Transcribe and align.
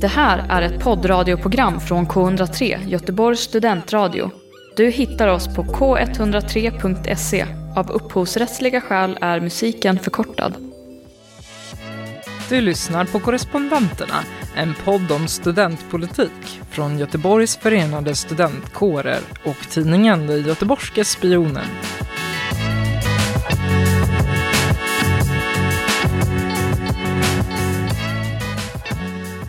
Det 0.00 0.08
här 0.08 0.46
är 0.48 0.62
ett 0.62 0.80
poddradioprogram 0.80 1.80
från 1.80 2.06
K103, 2.06 2.88
Göteborgs 2.88 3.40
studentradio. 3.40 4.30
Du 4.76 4.90
hittar 4.90 5.28
oss 5.28 5.54
på 5.56 5.62
k103.se. 5.62 7.46
Av 7.76 7.90
upphovsrättsliga 7.90 8.80
skäl 8.80 9.18
är 9.20 9.40
musiken 9.40 9.98
förkortad. 9.98 10.54
Du 12.48 12.60
lyssnar 12.60 13.04
på 13.04 13.20
Korrespondenterna, 13.20 14.14
en 14.56 14.74
podd 14.84 15.12
om 15.12 15.28
studentpolitik 15.28 16.60
från 16.70 16.98
Göteborgs 16.98 17.56
förenade 17.56 18.14
studentkårer 18.14 19.20
och 19.44 19.70
tidningen 19.70 20.26
De 20.26 20.38
Göteborgske 20.38 21.04
Spionen. 21.04 21.66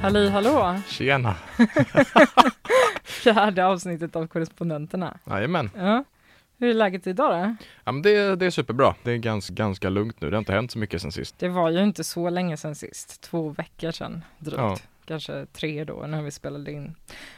Halli 0.01 0.29
hallå! 0.29 0.75
Tjena! 0.87 1.35
Fjärde 3.03 3.65
avsnittet 3.65 4.15
av 4.15 4.27
Korrespondenterna. 4.27 5.17
Jajamän. 5.29 5.69
Ja. 5.77 6.03
Hur 6.57 6.69
är 6.69 6.73
läget 6.73 7.07
idag 7.07 7.31
då? 7.31 7.55
Ja 7.83 7.91
men 7.91 8.01
det, 8.01 8.35
det 8.35 8.45
är 8.45 8.49
superbra. 8.49 8.95
Det 9.03 9.11
är 9.11 9.17
ganska, 9.17 9.53
ganska 9.53 9.89
lugnt 9.89 10.21
nu. 10.21 10.29
Det 10.29 10.35
har 10.35 10.39
inte 10.39 10.53
hänt 10.53 10.71
så 10.71 10.79
mycket 10.79 11.01
sen 11.01 11.11
sist. 11.11 11.35
Det 11.39 11.49
var 11.49 11.69
ju 11.69 11.83
inte 11.83 12.03
så 12.03 12.29
länge 12.29 12.57
sedan 12.57 12.75
sist, 12.75 13.21
två 13.21 13.49
veckor 13.49 13.91
sedan 13.91 14.23
drygt. 14.39 14.57
Ja. 14.59 14.77
Kanske 15.05 15.45
tre 15.53 15.83
då 15.83 16.05
när 16.07 16.21
vi 16.21 16.31
spelade 16.31 16.71
in. 16.71 16.95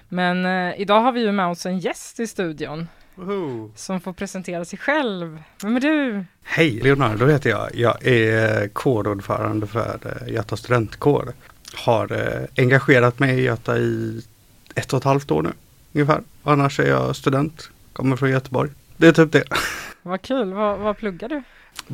Men 0.10 0.46
eh, 0.46 0.82
idag 0.82 1.02
har 1.02 1.12
vi 1.12 1.22
ju 1.22 1.32
med 1.32 1.48
oss 1.48 1.66
en 1.66 1.80
gäst 1.80 2.20
i 2.20 2.28
studion 2.28 2.88
Woho! 3.16 3.72
som 3.76 4.02
får 4.02 4.14
presentera 4.14 4.66
sig 4.66 4.80
själv. 4.80 5.44
Vem 5.64 5.76
är 5.76 5.80
du? 5.80 6.26
Hej, 6.44 6.72
Leonardo 6.72 7.28
heter 7.28 7.50
jag. 7.50 7.76
Jag 7.76 8.06
är 8.08 8.68
kårordförande 8.68 9.68
för 9.68 10.00
eh, 10.06 10.34
Göta 10.34 10.58
studentkår. 10.58 11.34
Har 11.74 12.12
eh, 12.12 12.48
engagerat 12.58 13.20
mig 13.20 13.40
i 13.40 13.44
Göta 13.44 13.78
i 13.78 14.22
ett 14.76 14.94
och 14.94 14.98
ett 14.98 15.04
halvt 15.04 15.32
år 15.32 15.42
nu 15.42 15.52
ungefär. 15.94 16.22
Annars 16.44 16.80
är 16.80 16.88
jag 16.90 17.16
student, 17.16 17.70
kommer 17.94 18.16
från 18.16 18.30
Göteborg. 18.30 18.70
Det 18.98 19.08
är 19.08 19.12
typ 19.12 19.32
det. 19.32 19.44
Vad 20.04 20.22
kul, 20.22 20.54
vad, 20.54 20.80
vad 20.80 20.98
pluggar 20.98 21.30
du? 21.30 21.44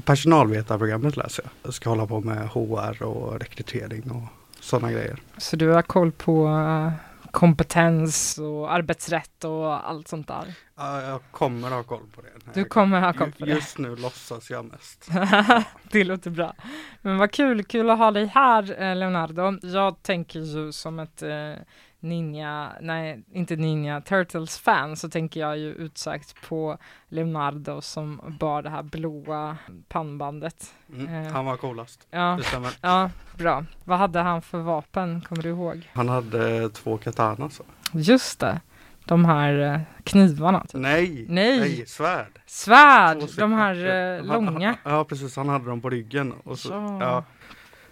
Personalvetarprogrammet 0.02 1.18
läser 1.18 1.44
jag. 1.44 1.52
Jag 1.64 1.74
ska 1.74 1.90
hålla 1.90 2.08
på 2.08 2.22
med 2.22 2.48
HR 2.48 3.04
och 3.04 3.40
rekrytering 3.40 4.12
och 4.12 4.24
sådana 4.60 4.92
grejer. 4.92 5.18
Så 5.38 5.56
du 5.56 5.68
har 5.68 5.82
koll 5.82 6.12
på 6.12 6.48
eh, 6.48 6.92
kompetens 7.32 8.38
och 8.38 8.74
arbetsrätt 8.74 9.44
och 9.44 9.90
allt 9.90 10.08
sånt 10.08 10.28
där? 10.28 10.54
Ja, 10.78 11.02
jag 11.02 11.22
kommer 11.32 11.70
ha 11.70 11.84
koll 11.84 12.08
på 12.16 12.22
det. 12.22 12.54
Du 12.54 12.66
kommer 12.66 13.02
ha 13.02 13.14
koll 13.14 13.32
på 13.32 13.46
det? 13.46 13.52
Just 13.52 13.78
nu 13.78 13.96
låtsas 13.96 14.50
jag 14.50 14.66
mest. 14.66 15.10
det 15.92 16.04
låter 16.04 16.30
bra. 16.32 16.56
Men 17.02 17.18
vad 17.18 17.32
kul, 17.32 17.64
kul 17.64 17.90
att 17.90 17.98
ha 17.98 18.12
dig 18.12 18.26
här 18.26 18.82
eh, 18.82 18.96
Leonardo. 18.96 19.68
Jag 19.68 20.04
tänker 20.04 20.40
ju 20.40 20.72
som 20.72 21.00
ett 21.00 21.22
eh, 21.22 21.54
Ninja, 22.00 22.72
nej 22.82 23.24
inte 23.32 23.56
Ninja, 23.56 24.02
Turtles-fan 24.02 24.96
så 24.98 25.10
tänker 25.10 25.40
jag 25.40 25.58
ju 25.58 25.72
utsagt 25.74 26.48
på 26.50 26.78
Leonardo 27.10 27.82
som 27.82 28.22
bar 28.40 28.62
det 28.62 28.70
här 28.70 28.84
blåa 28.84 29.58
pannbandet. 29.88 30.74
Mm, 30.94 31.14
Eh. 31.26 31.32
han 31.34 31.46
var 31.46 31.58
coolast. 31.58 32.08
Ja, 32.12 32.36
Det 32.38 32.44
stämmer. 32.44 32.74
ja, 32.82 33.10
bra. 33.38 33.66
Vad 33.84 33.98
hade 33.98 34.20
han 34.20 34.42
för 34.42 34.58
vapen, 34.58 35.22
kommer 35.22 35.44
du 35.44 35.50
ihåg? 35.50 35.90
Han 35.94 36.10
hade 36.10 36.70
två 36.70 36.98
katanas. 36.98 37.62
Just 37.92 38.40
det, 38.40 38.62
de 39.06 39.26
här 39.26 39.60
eh, 39.74 39.80
knivarna. 40.04 40.62
Typ. 40.66 40.82
Nej, 40.82 41.26
Nej. 41.30 41.86
svärd. 41.88 42.40
Svärd, 42.46 43.20
Två 43.20 43.28
de 43.38 43.54
här 43.54 43.76
eh, 44.18 44.24
långa. 44.26 44.76
han- 44.84 44.94
Ja 44.94 45.04
precis, 45.04 45.36
han 45.36 45.50
hade 45.50 45.66
dem 45.70 45.82
på 45.82 45.90
ryggen. 45.90 46.34
Och 46.44 46.60
så, 46.60 46.70
Ja. 46.74 46.98
ja. 47.02 47.24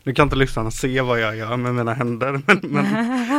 Nu 0.06 0.14
kan 0.14 0.24
inte 0.24 0.36
lyssnarna 0.36 0.72
se 0.72 1.02
vad 1.02 1.20
jag 1.20 1.36
gör 1.38 1.58
med 1.58 1.76
mina 1.76 1.94
händer 1.94 2.32
men, 2.48 2.60
men 2.64 2.86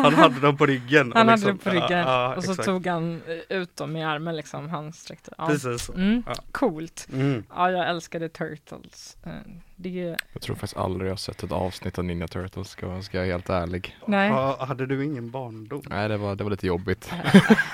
han 0.04 0.14
hade 0.14 0.40
dem 0.40 0.56
på 0.56 0.66
ryggen. 0.66 1.12
Han 1.14 1.28
hade 1.28 1.32
liksom- 1.40 1.56
det 1.56 1.64
på 1.64 1.70
ryggen 1.70 1.98
Ja, 1.98 2.28
ja, 2.30 2.34
och 2.36 2.44
så 2.44 2.50
exakt. 2.50 2.66
tog 2.66 2.86
han 2.86 3.20
eh, 3.50 3.56
ut 3.56 3.76
dem 3.76 3.96
i 3.96 4.04
armen 4.04 4.36
liksom, 4.36 4.68
han 4.68 4.92
sträckte. 4.92 5.30
Ja. 5.38 5.46
Precis 5.46 5.82
så. 5.82 5.92
Mm, 5.92 6.22
Ja. 6.26 6.34
Coolt. 6.52 7.08
Mm. 7.12 7.44
Ja, 7.54 7.70
jag 7.70 7.88
älskade 7.88 8.28
Turtles. 8.28 9.16
Eh, 9.26 9.30
Det, 9.76 10.16
Jag 10.32 10.42
tror 10.42 10.56
faktiskt 10.56 10.76
aldrig 10.76 11.06
jag 11.08 11.12
har 11.12 11.16
sett 11.16 11.42
ett 11.42 11.52
avsnitt 11.52 11.98
av 11.98 12.04
Ninja 12.04 12.28
Turtles, 12.28 12.68
ska, 12.68 13.02
ska 13.02 13.16
jag 13.18 13.24
vara 13.24 13.32
helt 13.32 13.50
ärlig. 13.50 13.96
nej, 14.06 14.30
Ha, 14.30 14.64
hade 14.66 14.86
du 14.86 15.04
ingen 15.04 15.30
barndom? 15.30 15.82
Nej, 15.88 16.08
det 16.08 16.16
var, 16.16 16.34
det 16.34 16.44
var 16.44 16.50
lite 16.50 16.66
jobbigt. 16.66 17.12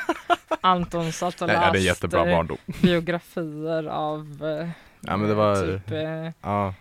Anton 0.60 1.12
satt 1.12 1.42
och 1.42 1.48
hade 1.50 1.60
läste 1.72 1.78
jättebra 1.78 2.24
barndom. 2.24 2.56
biografier 2.82 3.86
av 3.86 4.20
eh, 4.60 4.68
Ja, 5.00 5.16
men 5.16 5.28
det 5.28 5.34
var- 5.34 5.66
typ 5.66 5.90
eh, 5.90 6.30
Ja, 6.42 6.74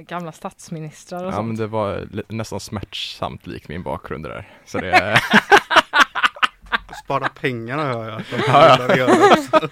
gamla 0.00 0.32
statsministrar 0.32 1.24
och 1.24 1.32
ja 1.32 1.36
sånt. 1.36 1.46
men 1.46 1.56
det 1.56 1.66
var 1.66 2.08
nästan 2.28 2.60
smärtsamt 2.60 3.46
lik 3.46 3.68
min 3.68 3.82
bakgrund 3.82 4.24
det 4.24 4.28
där. 4.28 4.48
Så 4.64 4.78
det, 4.78 5.20
Spara 7.04 7.28
pengarna 7.28 7.82
hör 7.82 8.08
jag 8.08 8.20
att 8.20 8.30
de 8.30 8.36
Ja, 8.46 9.32
också. 9.32 9.68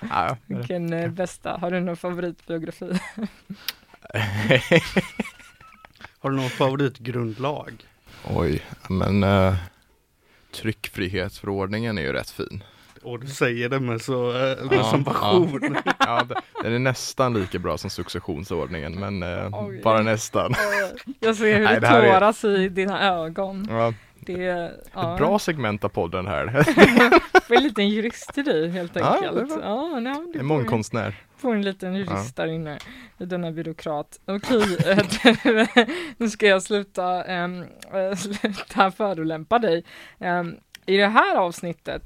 ja, 0.10 0.36
Vilken 0.46 0.92
eh, 0.92 1.10
bästa, 1.10 1.56
har 1.56 1.70
du 1.70 1.80
någon 1.80 1.96
favoritbiografi? 1.96 2.98
Har 6.20 6.30
du 6.30 6.36
någon 6.36 6.50
favoritgrundlag? 6.50 7.86
Oj, 8.24 8.62
men 8.88 9.24
uh, 9.24 9.54
tryckfrihetsförordningen 10.50 11.98
är 11.98 12.02
ju 12.02 12.12
rätt 12.12 12.30
fin. 12.30 12.62
Och 13.02 13.20
du 13.20 13.26
säger 13.26 13.68
det 13.68 13.80
med 13.80 14.00
så 14.02 14.30
eh, 14.30 14.64
med 14.64 14.78
Ja, 14.78 14.84
som 14.84 15.04
passion. 15.04 15.76
Ja, 15.98 16.24
det- 16.28 16.34
den 16.62 16.72
är 16.72 16.78
nästan 16.78 17.34
lika 17.34 17.58
bra 17.58 17.78
som 17.78 17.90
successionsordningen, 17.90 19.00
men 19.00 19.22
eh, 19.22 19.48
Oj. 19.52 19.80
bara 19.84 20.02
nästan. 20.02 20.54
Jag 21.20 21.36
ser 21.36 21.58
hur 21.58 21.64
Nej, 21.64 21.80
det 21.80 21.86
här 21.86 22.02
är- 22.02 22.12
tåras 22.14 22.44
i 22.44 22.68
dina 22.68 23.08
ögon. 23.14 23.66
Ja, 23.70 23.92
Det 24.20 24.44
är 24.46 24.72
ja, 24.94 25.12
Ett 25.12 25.18
bra 25.18 25.38
segment 25.38 25.84
av 25.84 25.88
podden 25.88 26.26
här. 26.26 26.46
får 27.48 27.54
en 27.56 27.62
liten 27.62 27.88
jurist 27.88 28.38
i 28.38 28.42
dig 28.42 28.68
helt 28.68 28.96
Ja, 28.96 29.14
enkelt. 29.14 29.36
det 29.36 29.44
var- 29.56 29.62
Ja, 29.62 30.00
nej, 30.00 30.14
En 30.40 30.46
mångkonstnär. 30.46 31.14
Får 31.38 31.54
en 31.54 31.62
liten 31.62 31.94
jurist 31.94 32.36
där 32.36 32.46
inne 32.46 32.78
i 33.18 33.24
denna 33.24 33.50
byråkrat. 33.52 34.18
Okej, 34.26 34.76
eh, 34.86 35.86
nu 36.16 36.28
ska 36.30 36.46
jag 36.46 36.62
sluta, 36.62 37.24
äm, 37.24 37.64
äh, 37.94 38.16
sluta 38.16 38.90
förolämpa 38.90 39.58
dig. 39.58 39.84
Äm, 40.20 40.56
I 40.86 40.96
det 40.96 41.06
här 41.06 41.36
avsnittet 41.36 42.02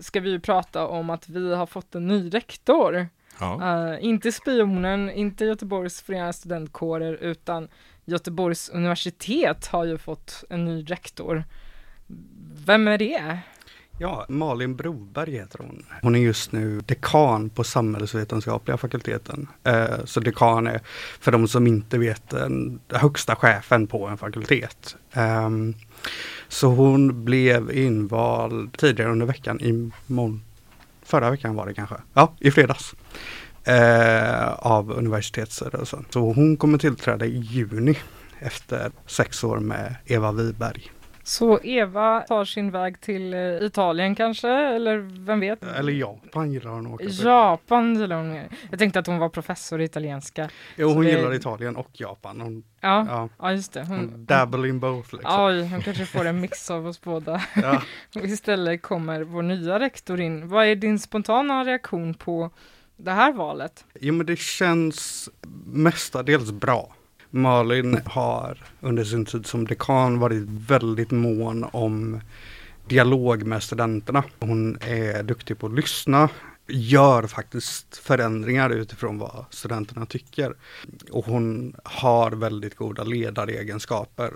ska 0.00 0.20
vi 0.20 0.30
ju 0.30 0.40
prata 0.40 0.86
om 0.86 1.10
att 1.10 1.28
vi 1.28 1.54
har 1.54 1.66
fått 1.66 1.94
en 1.94 2.06
ny 2.06 2.28
rektor. 2.28 3.08
Ja. 3.40 3.92
Äh, 3.92 4.04
inte 4.04 4.32
Spionen, 4.32 5.10
inte 5.10 5.44
Göteborgs 5.44 6.02
förenade 6.02 6.32
studentkårer, 6.32 7.14
utan 7.14 7.68
Göteborgs 8.04 8.68
universitet 8.68 9.66
har 9.66 9.84
ju 9.84 9.98
fått 9.98 10.44
en 10.50 10.64
ny 10.64 10.84
rektor. 10.84 11.44
Vem 12.66 12.88
är 12.88 12.98
det? 12.98 13.38
Ja, 13.98 14.26
Malin 14.28 14.76
Broberg 14.76 15.30
heter 15.32 15.58
hon. 15.58 15.84
Hon 16.02 16.14
är 16.14 16.18
just 16.18 16.52
nu 16.52 16.80
dekan 16.80 17.50
på 17.50 17.64
samhällsvetenskapliga 17.64 18.76
fakulteten. 18.76 19.48
Eh, 19.64 20.04
så 20.04 20.20
dekan 20.20 20.66
är, 20.66 20.80
för 21.20 21.32
de 21.32 21.48
som 21.48 21.66
inte 21.66 21.98
vet, 21.98 22.30
den 22.30 22.80
högsta 22.88 23.36
chefen 23.36 23.86
på 23.86 24.06
en 24.06 24.18
fakultet. 24.18 24.96
Ehm, 25.12 25.74
så 26.48 26.68
hon 26.68 27.24
blev 27.24 27.70
invald 27.72 28.78
tidigare 28.78 29.12
under 29.12 29.26
veckan, 29.26 29.60
i 29.60 29.90
mån- 30.06 30.42
förra 31.02 31.30
veckan 31.30 31.54
var 31.54 31.66
det 31.66 31.74
kanske, 31.74 31.96
ja 32.14 32.32
i 32.40 32.50
fredags. 32.50 32.94
Eh, 33.64 34.48
av 34.52 34.90
universitetsstyrelsen. 34.92 36.04
Så 36.10 36.32
hon 36.32 36.56
kommer 36.56 36.78
tillträda 36.78 37.26
i 37.26 37.38
juni 37.38 37.96
efter 38.38 38.90
sex 39.06 39.44
år 39.44 39.58
med 39.58 39.94
Eva 40.06 40.32
Wiberg. 40.32 40.90
Så 41.26 41.58
Eva 41.62 42.20
tar 42.20 42.44
sin 42.44 42.70
väg 42.70 43.00
till 43.00 43.34
eh, 43.34 43.40
Italien 43.40 44.14
kanske, 44.14 44.48
eller 44.50 44.98
vem 45.26 45.40
vet? 45.40 45.62
Eller 45.64 45.92
Japan 45.92 46.52
gillar 46.52 46.70
hon 46.70 46.86
att 46.86 46.92
åka 46.92 47.04
till. 47.04 47.24
Japan 47.24 48.00
gillar 48.00 48.16
hon. 48.16 48.40
Jag 48.70 48.78
tänkte 48.78 48.98
att 48.98 49.06
hon 49.06 49.18
var 49.18 49.28
professor 49.28 49.80
i 49.80 49.84
italienska. 49.84 50.50
Jo, 50.76 50.88
hon 50.88 51.04
det- 51.04 51.10
gillar 51.10 51.34
Italien 51.34 51.76
och 51.76 51.88
Japan. 51.92 52.40
Hon, 52.40 52.62
Ja, 52.80 53.06
ja, 53.08 53.28
ja 53.38 53.52
just 53.52 53.72
det. 53.72 53.80
hon 53.84 53.98
Hon, 53.98 54.26
dabble 54.26 54.68
in 54.68 54.80
both. 54.80 55.14
Liksom. 55.14 55.44
Oj, 55.44 55.68
hon 55.68 55.82
kanske 55.82 56.06
får 56.06 56.24
en 56.24 56.40
mix 56.40 56.70
av 56.70 56.86
oss 56.86 57.00
båda. 57.00 57.42
Ja. 57.62 57.82
Istället 58.22 58.82
kommer 58.82 59.22
vår 59.22 59.42
nya 59.42 59.78
rektor 59.80 60.20
in. 60.20 60.48
Vad 60.48 60.66
är 60.66 60.76
din 60.76 60.98
spontana 60.98 61.64
reaktion 61.64 62.14
på 62.14 62.50
det 62.96 63.10
här 63.10 63.32
valet? 63.32 63.84
Jo, 64.00 64.14
men 64.14 64.26
det 64.26 64.38
känns 64.38 65.28
mestadels 65.66 66.52
bra. 66.52 66.94
Malin 67.34 68.00
har 68.04 68.64
under 68.80 69.04
sin 69.04 69.24
tid 69.24 69.46
som 69.46 69.66
dekan 69.66 70.18
varit 70.18 70.42
väldigt 70.48 71.10
mån 71.10 71.64
om 71.72 72.20
dialog 72.88 73.42
med 73.42 73.62
studenterna. 73.62 74.24
Hon 74.40 74.78
är 74.80 75.22
duktig 75.22 75.58
på 75.58 75.66
att 75.66 75.74
lyssna, 75.74 76.28
gör 76.66 77.26
faktiskt 77.26 77.96
förändringar 77.96 78.70
utifrån 78.70 79.18
vad 79.18 79.44
studenterna 79.50 80.06
tycker. 80.06 80.54
Och 81.10 81.24
hon 81.24 81.76
har 81.84 82.30
väldigt 82.30 82.76
goda 82.76 83.04
ledaregenskaper. 83.04 84.32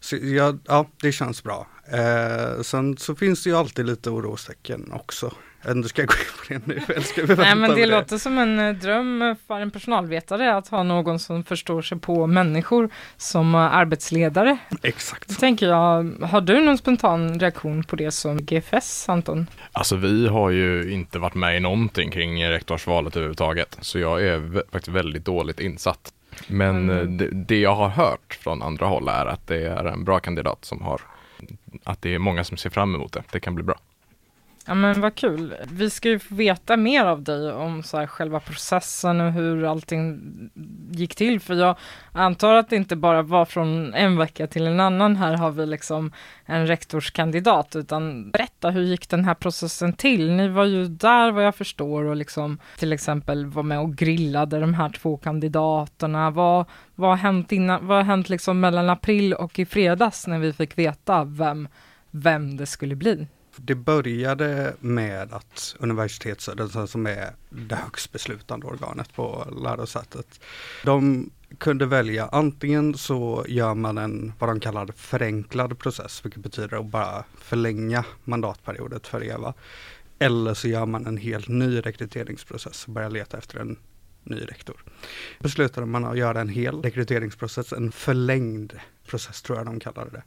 Så 0.00 0.16
ja, 0.16 0.54
ja, 0.64 0.86
det 1.02 1.12
känns 1.12 1.42
bra. 1.42 1.66
Eh, 1.92 2.62
sen 2.62 2.96
så 2.96 3.14
finns 3.14 3.44
det 3.44 3.50
ju 3.50 3.56
alltid 3.56 3.86
lite 3.86 4.10
orostecken 4.10 4.92
också. 4.92 5.32
Ändå 5.66 5.88
ska 5.88 6.02
jag 6.02 6.08
gå 6.08 6.14
in 6.14 6.60
på 6.60 6.66
det 6.66 6.74
nu? 6.74 6.82
Eller 6.94 7.00
ska 7.06 7.22
vi 7.22 7.34
Nej 7.34 7.36
men 7.36 7.60
vänta 7.60 7.74
det 7.74 7.80
med 7.80 7.88
låter 7.88 8.18
som 8.18 8.38
en 8.38 8.58
eh, 8.58 8.74
dröm 8.74 9.36
för 9.46 9.60
en 9.60 9.70
personalvetare 9.70 10.56
att 10.56 10.68
ha 10.68 10.82
någon 10.82 11.18
som 11.18 11.44
förstår 11.44 11.82
sig 11.82 11.98
på 11.98 12.26
människor 12.26 12.90
som 13.16 13.54
eh, 13.54 13.60
arbetsledare. 13.60 14.58
Exakt. 14.82 15.28
Då 15.28 15.34
tänker 15.34 15.66
jag, 15.66 16.12
har 16.22 16.40
du 16.40 16.60
någon 16.60 16.78
spontan 16.78 17.40
reaktion 17.40 17.84
på 17.84 17.96
det 17.96 18.10
som 18.10 18.38
GFS, 18.38 19.08
Anton? 19.08 19.46
Alltså 19.72 19.96
vi 19.96 20.28
har 20.28 20.50
ju 20.50 20.90
inte 20.92 21.18
varit 21.18 21.34
med 21.34 21.56
i 21.56 21.60
någonting 21.60 22.10
kring 22.10 22.44
rektorsvalet 22.48 23.16
överhuvudtaget, 23.16 23.78
så 23.80 23.98
jag 23.98 24.22
är 24.22 24.62
faktiskt 24.72 24.88
väldigt 24.96 25.24
dåligt 25.24 25.60
insatt. 25.60 26.12
Men 26.46 26.90
Mm. 26.90 26.98
eh, 26.98 27.04
det, 27.04 27.28
det 27.32 27.60
jag 27.60 27.74
har 27.74 27.88
hört 27.88 28.38
från 28.40 28.62
andra 28.62 28.86
håll 28.86 29.08
är 29.08 29.26
att 29.26 29.46
det 29.46 29.66
är 29.66 29.84
en 29.84 30.04
bra 30.04 30.20
kandidat 30.20 30.64
som 30.64 30.82
har, 30.82 31.00
att 31.84 32.02
det 32.02 32.14
är 32.14 32.18
många 32.18 32.44
som 32.44 32.56
ser 32.56 32.70
fram 32.70 32.94
emot 32.94 33.12
det. 33.12 33.22
Det 33.32 33.40
kan 33.40 33.54
bli 33.54 33.64
bra. 33.64 33.74
Ja 34.66 34.74
men 34.74 35.00
vad 35.00 35.14
kul. 35.14 35.54
Vi 35.70 35.90
ska 35.90 36.08
ju 36.08 36.18
få 36.18 36.34
veta 36.34 36.76
mer 36.76 37.04
av 37.04 37.22
dig 37.22 37.52
om 37.52 37.82
så 37.82 37.98
här 37.98 38.06
själva 38.06 38.40
processen 38.40 39.20
och 39.20 39.32
hur 39.32 39.64
allting 39.64 40.20
gick 40.90 41.14
till. 41.14 41.40
För 41.40 41.54
jag 41.54 41.76
antar 42.12 42.54
att 42.54 42.70
det 42.70 42.76
inte 42.76 42.96
bara 42.96 43.22
var 43.22 43.44
från 43.44 43.94
en 43.94 44.16
vecka 44.16 44.46
till 44.46 44.66
en 44.66 44.80
annan. 44.80 45.16
Här 45.16 45.36
har 45.36 45.50
vi 45.50 45.66
liksom 45.66 46.12
en 46.44 46.66
rektorskandidat. 46.66 47.76
Utan 47.76 48.30
berätta, 48.30 48.70
hur 48.70 48.82
gick 48.82 49.08
den 49.08 49.24
här 49.24 49.34
processen 49.34 49.92
till? 49.92 50.32
Ni 50.32 50.48
var 50.48 50.64
ju 50.64 50.88
där 50.88 51.30
vad 51.30 51.44
jag 51.44 51.54
förstår 51.54 52.04
och 52.04 52.16
liksom 52.16 52.58
till 52.78 52.92
exempel 52.92 53.46
var 53.46 53.62
med 53.62 53.80
och 53.80 53.96
grillade 53.96 54.60
de 54.60 54.74
här 54.74 54.88
två 54.88 55.16
kandidaterna. 55.16 56.30
Vad, 56.30 56.66
vad 56.94 57.10
har 57.10 57.16
hänt 57.16 57.52
innan, 57.52 57.86
vad 57.86 57.96
har 57.96 58.04
hänt 58.04 58.28
liksom 58.28 58.60
mellan 58.60 58.90
april 58.90 59.34
och 59.34 59.58
i 59.58 59.66
fredags 59.66 60.26
när 60.26 60.38
vi 60.38 60.52
fick 60.52 60.78
veta 60.78 61.24
vem, 61.24 61.68
vem 62.10 62.56
det 62.56 62.66
skulle 62.66 62.94
bli? 62.94 63.26
Det 63.56 63.74
började 63.74 64.74
med 64.80 65.32
att 65.32 65.76
universitetsstyrelsen 65.78 66.88
som 66.88 67.06
är 67.06 67.32
det 67.50 67.74
högst 67.74 68.12
beslutande 68.12 68.66
organet 68.66 69.14
på 69.14 69.46
lärosätet. 69.62 70.40
De 70.84 71.30
kunde 71.58 71.86
välja 71.86 72.28
antingen 72.28 72.94
så 72.94 73.44
gör 73.48 73.74
man 73.74 73.98
en 73.98 74.32
vad 74.38 74.50
de 74.50 74.60
kallar 74.60 74.86
förenklad 74.96 75.78
process, 75.78 76.24
vilket 76.24 76.42
betyder 76.42 76.80
att 76.80 76.86
bara 76.86 77.24
förlänga 77.38 78.04
mandatperioden 78.24 79.00
för 79.02 79.24
Eva. 79.24 79.54
Eller 80.18 80.54
så 80.54 80.68
gör 80.68 80.86
man 80.86 81.06
en 81.06 81.16
helt 81.16 81.48
ny 81.48 81.80
rekryteringsprocess 81.80 82.84
och 82.86 82.92
börjar 82.92 83.10
leta 83.10 83.38
efter 83.38 83.58
en 83.60 83.76
ny 84.24 84.36
rektor. 84.36 84.76
Beslutade 85.38 85.86
man 85.86 86.04
att 86.04 86.18
göra 86.18 86.40
en 86.40 86.48
hel 86.48 86.82
rekryteringsprocess, 86.82 87.72
en 87.72 87.92
förlängd 87.92 88.78
process 89.06 89.42
tror 89.42 89.58
jag 89.58 89.66
de 89.66 89.80
kallade 89.80 90.10
det. 90.10 90.22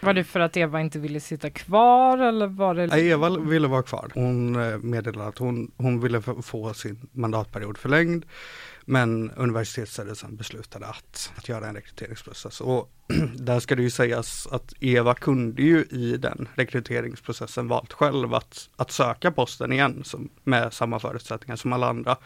Var 0.00 0.14
det 0.14 0.24
för 0.24 0.40
att 0.40 0.56
Eva 0.56 0.80
inte 0.80 0.98
ville 0.98 1.20
sitta 1.20 1.50
kvar 1.50 2.18
eller 2.18 2.46
var 2.46 2.74
det? 2.74 3.00
Eva 3.00 3.38
ville 3.38 3.68
vara 3.68 3.82
kvar. 3.82 4.10
Hon 4.14 4.56
eh, 4.56 4.78
meddelade 4.78 5.28
att 5.28 5.38
hon, 5.38 5.72
hon 5.76 6.00
ville 6.00 6.22
få 6.42 6.74
sin 6.74 7.08
mandatperiod 7.12 7.78
förlängd. 7.78 8.26
Men 8.88 9.30
universitetsstyrelsen 9.30 10.36
beslutade 10.36 10.86
att, 10.86 11.32
att 11.36 11.48
göra 11.48 11.66
en 11.66 11.74
rekryteringsprocess. 11.74 12.60
Och 12.60 12.92
där 13.34 13.60
ska 13.60 13.74
det 13.74 13.82
ju 13.82 13.90
sägas 13.90 14.46
att 14.46 14.72
Eva 14.80 15.14
kunde 15.14 15.62
ju 15.62 15.84
i 15.84 16.16
den 16.16 16.48
rekryteringsprocessen 16.54 17.68
valt 17.68 17.92
själv 17.92 18.34
att, 18.34 18.68
att 18.76 18.90
söka 18.90 19.30
posten 19.30 19.72
igen 19.72 20.04
som, 20.04 20.28
med 20.44 20.72
samma 20.72 20.98
förutsättningar 21.00 21.56
som 21.56 21.72
alla 21.72 21.88
andra. 21.88 22.16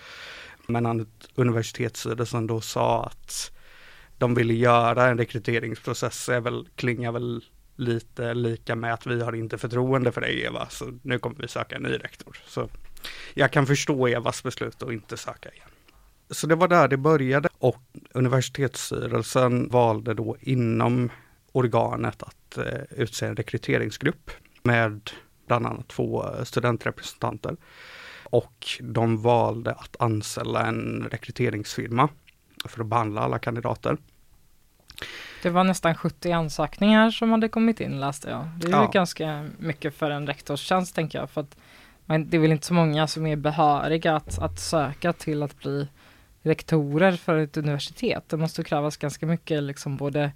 Men 0.67 0.87
att 0.87 1.29
universitetsstyrelsen 1.35 2.47
då 2.47 2.61
sa 2.61 3.05
att 3.05 3.53
de 4.19 4.35
ville 4.35 4.55
göra 4.55 5.07
en 5.07 5.19
rekryteringsprocess 5.19 6.29
är 6.29 6.41
väl, 6.41 6.69
klingar 6.77 7.13
väl 7.13 7.45
lite 7.77 8.35
lika 8.35 8.75
med 8.75 8.95
att 8.95 9.07
vi 9.07 9.23
har 9.23 9.33
inte 9.33 9.59
förtroende 9.59 10.13
för 10.13 10.21
dig 10.21 10.43
Eva, 10.43 10.69
så 10.69 10.99
nu 11.03 11.19
kommer 11.19 11.37
vi 11.37 11.49
söka 11.49 11.77
en 11.77 11.83
ny 11.83 11.93
rektor. 11.93 12.39
Så 12.47 12.69
jag 13.35 13.53
kan 13.53 13.67
förstå 13.67 14.07
Evas 14.07 14.43
beslut 14.43 14.83
att 14.83 14.93
inte 14.93 15.17
söka 15.17 15.49
igen. 15.49 15.69
Så 16.31 16.47
det 16.47 16.55
var 16.55 16.69
där 16.69 16.89
det 16.89 16.97
började 16.97 17.49
och 17.59 17.83
universitetsstyrelsen 18.15 19.69
valde 19.69 20.15
då 20.15 20.37
inom 20.41 21.11
organet 21.53 22.23
att 22.23 22.59
eh, 22.59 22.81
utse 22.91 23.27
en 23.27 23.37
rekryteringsgrupp 23.37 24.31
med 24.63 25.11
bland 25.47 25.67
annat 25.67 25.89
två 25.89 26.25
eh, 26.25 26.45
studentrepresentanter. 26.45 27.57
Och 28.31 28.67
de 28.81 29.23
valde 29.23 29.73
att 29.73 29.97
anställa 29.99 30.67
en 30.67 31.09
rekryteringsfirma 31.11 32.09
för 32.65 32.81
att 32.81 32.87
behandla 32.87 33.21
alla 33.21 33.39
kandidater. 33.39 33.97
Det 35.43 35.51
var 35.51 35.65
nästan 35.65 35.95
70 35.95 36.33
ansökningar 36.33 37.11
som 37.11 37.31
hade 37.31 37.49
kommit 37.49 37.81
in 37.81 38.01
läste 38.01 38.31
jag. 38.31 38.49
Det 38.59 38.67
är 38.67 38.71
ju 38.71 38.77
Ja. 38.77 38.91
ganska 38.93 39.49
mycket 39.59 39.95
för 39.95 40.11
en 40.11 40.27
rektorstjänst 40.27 40.95
tänker 40.95 41.19
jag. 41.19 41.31
För 41.31 41.41
att, 41.41 41.57
men 42.05 42.31
det 42.31 42.37
är 42.37 42.41
väl 42.41 42.53
inte 42.53 42.67
så 42.67 42.75
många 42.75 43.07
som 43.07 43.27
är 43.27 43.37
behöriga 43.37 44.17
att, 44.17 44.39
att 44.39 44.61
söka 44.61 45.13
till 45.13 45.43
att 45.43 45.59
bli 45.59 45.89
rektorer 46.43 47.13
för 47.13 47.39
ett 47.39 47.57
universitet. 47.57 48.25
Det 48.29 48.37
måste 48.37 48.65
krävas 48.65 48.97
ganska 48.97 49.27
mycket 49.27 49.63
liksom 49.63 49.97
både 49.97 50.33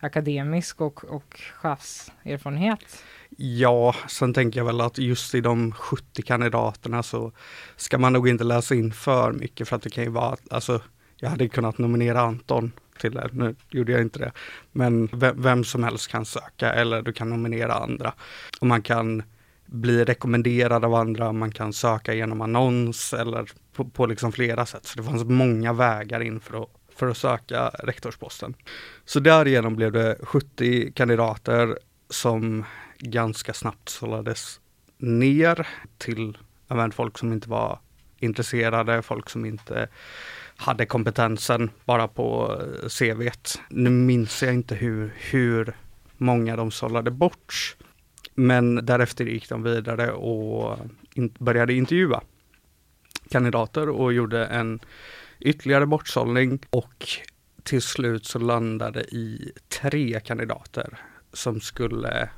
akademisk 0.00 0.80
och, 0.80 1.04
och 1.04 1.40
chefserfarenhet. 1.54 3.04
Ja, 3.36 3.94
sen 4.08 4.34
tänker 4.34 4.60
jag 4.60 4.64
väl 4.64 4.80
att 4.80 4.98
just 4.98 5.34
i 5.34 5.40
de 5.40 5.72
70 5.72 6.22
kandidaterna 6.22 7.02
så 7.02 7.32
ska 7.76 7.98
man 7.98 8.12
nog 8.12 8.28
inte 8.28 8.44
läsa 8.44 8.74
in 8.74 8.92
för 8.92 9.32
mycket 9.32 9.68
för 9.68 9.76
att 9.76 9.82
det 9.82 9.90
kan 9.90 10.04
ju 10.04 10.10
vara, 10.10 10.36
alltså 10.50 10.80
jag 11.16 11.30
hade 11.30 11.48
kunnat 11.48 11.78
nominera 11.78 12.20
Anton 12.20 12.72
till 13.00 13.12
det, 13.12 13.28
nu 13.32 13.54
gjorde 13.70 13.92
jag 13.92 14.00
inte 14.00 14.18
det. 14.18 14.32
Men 14.72 15.08
vem, 15.12 15.42
vem 15.42 15.64
som 15.64 15.84
helst 15.84 16.08
kan 16.08 16.24
söka 16.24 16.72
eller 16.72 17.02
du 17.02 17.12
kan 17.12 17.30
nominera 17.30 17.74
andra. 17.74 18.12
Och 18.60 18.66
man 18.66 18.82
kan 18.82 19.22
bli 19.66 20.04
rekommenderad 20.04 20.84
av 20.84 20.94
andra, 20.94 21.32
man 21.32 21.52
kan 21.52 21.72
söka 21.72 22.14
genom 22.14 22.40
annons 22.40 23.12
eller 23.12 23.50
på, 23.72 23.84
på 23.84 24.06
liksom 24.06 24.32
flera 24.32 24.66
sätt. 24.66 24.86
Så 24.86 24.96
det 24.96 25.04
fanns 25.04 25.24
många 25.24 25.72
vägar 25.72 26.20
in 26.20 26.40
för 26.40 26.62
att, 26.62 26.68
för 27.00 27.06
att 27.06 27.16
söka 27.16 27.68
rektorsposten. 27.68 28.54
Så 29.04 29.20
därigenom 29.20 29.76
blev 29.76 29.92
det 29.92 30.16
70 30.22 30.92
kandidater 30.92 31.78
som 32.10 32.64
ganska 32.98 33.52
snabbt 33.54 33.88
sållades 33.88 34.60
ner 34.98 35.68
till 35.98 36.38
även 36.68 36.92
folk 36.92 37.18
som 37.18 37.32
inte 37.32 37.48
var 37.48 37.78
intresserade, 38.18 39.02
folk 39.02 39.30
som 39.30 39.44
inte 39.44 39.88
hade 40.56 40.86
kompetensen 40.86 41.70
bara 41.84 42.08
på 42.08 42.58
eh, 42.82 42.88
CVt. 42.88 43.60
Nu 43.68 43.90
minns 43.90 44.42
jag 44.42 44.54
inte 44.54 44.74
hur, 44.74 45.14
hur 45.16 45.76
många 46.16 46.56
de 46.56 46.70
sållade 46.70 47.10
bort. 47.10 47.76
Men 48.34 48.86
därefter 48.86 49.24
gick 49.24 49.48
de 49.48 49.62
vidare 49.62 50.12
och 50.12 50.78
in, 51.14 51.34
började 51.38 51.74
intervjua 51.74 52.22
kandidater 53.30 53.88
och 53.88 54.12
gjorde 54.12 54.46
en 54.46 54.80
ytterligare 55.40 55.86
bortsållning 55.86 56.58
och 56.70 57.08
till 57.62 57.82
slut 57.82 58.26
så 58.26 58.38
landade 58.38 59.00
i 59.00 59.52
tre 59.80 60.20
kandidater 60.20 60.98
som 61.32 61.60
skulle 61.60 62.28